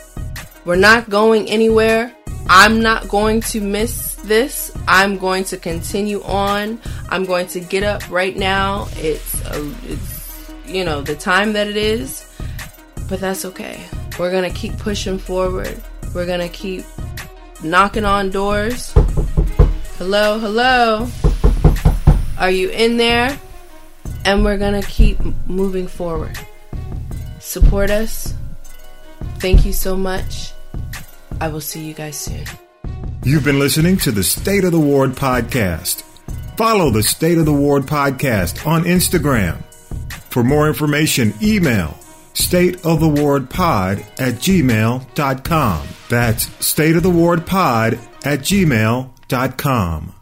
We're 0.65 0.77
not 0.77 1.11
going 1.11 1.49
anywhere. 1.49 2.15
I'm 2.49 2.81
not 2.81 3.09
going 3.09 3.41
to 3.43 3.61
miss 3.61 4.15
this. 4.17 4.73
I'm 4.87 5.19
going 5.19 5.45
to 5.45 5.57
continue 5.57 6.23
on. 6.23 6.81
I'm 7.09 7.25
going 7.25 7.47
to 7.49 7.61
get 7.61 7.83
up 7.83 8.09
right 8.11 8.37
now. 8.37 8.87
It's, 8.97 9.41
a, 9.47 9.75
it's 9.85 10.14
you 10.75 10.85
know, 10.85 11.03
the 11.03 11.15
time 11.15 11.53
that 11.53 11.69
it 11.69 11.77
is, 11.77 12.27
but 13.09 13.21
that's 13.21 13.45
okay. 13.45 13.81
We're 14.19 14.33
going 14.33 14.51
to 14.51 14.57
keep 14.57 14.77
pushing 14.79 15.19
forward. 15.19 15.81
We're 16.15 16.27
going 16.27 16.41
to 16.41 16.49
keep 16.49 16.85
knocking 17.63 18.05
on 18.05 18.31
doors. 18.31 18.93
Hello, 19.99 20.39
hello. 20.39 21.09
Are 22.39 22.51
you 22.51 22.71
in 22.71 22.97
there? 22.97 23.39
And 24.25 24.45
we're 24.45 24.59
going 24.59 24.81
to 24.81 24.89
keep 24.89 25.21
moving 25.47 25.87
forward. 25.87 26.39
Support 27.39 27.91
us. 27.91 28.35
Thank 29.39 29.65
you 29.65 29.73
so 29.73 29.97
much. 29.97 30.53
I 31.41 31.49
will 31.49 31.61
see 31.61 31.85
you 31.85 31.95
guys 31.95 32.17
soon. 32.17 32.45
You've 33.23 33.45
been 33.45 33.59
listening 33.59 33.97
to 33.99 34.11
the 34.11 34.25
State 34.25 34.65
of 34.65 34.73
the 34.73 34.81
Ward 34.81 35.13
podcast. 35.13 36.03
Follow 36.57 36.91
the 36.91 37.03
State 37.03 37.39
of 37.39 37.47
the 37.47 37.53
Ward 37.53 37.85
podcast 37.85 38.67
on 38.67 38.85
Instagram. 38.85 39.63
For 40.35 40.43
more 40.43 40.67
information, 40.67 41.33
email 41.41 41.97
stateofthewardpod 42.35 44.01
at 44.19 44.35
gmail.com. 44.35 45.89
That's 46.09 46.47
stateofthewardpod 46.47 48.27
at 48.27 48.41
gmail.com. 48.41 50.15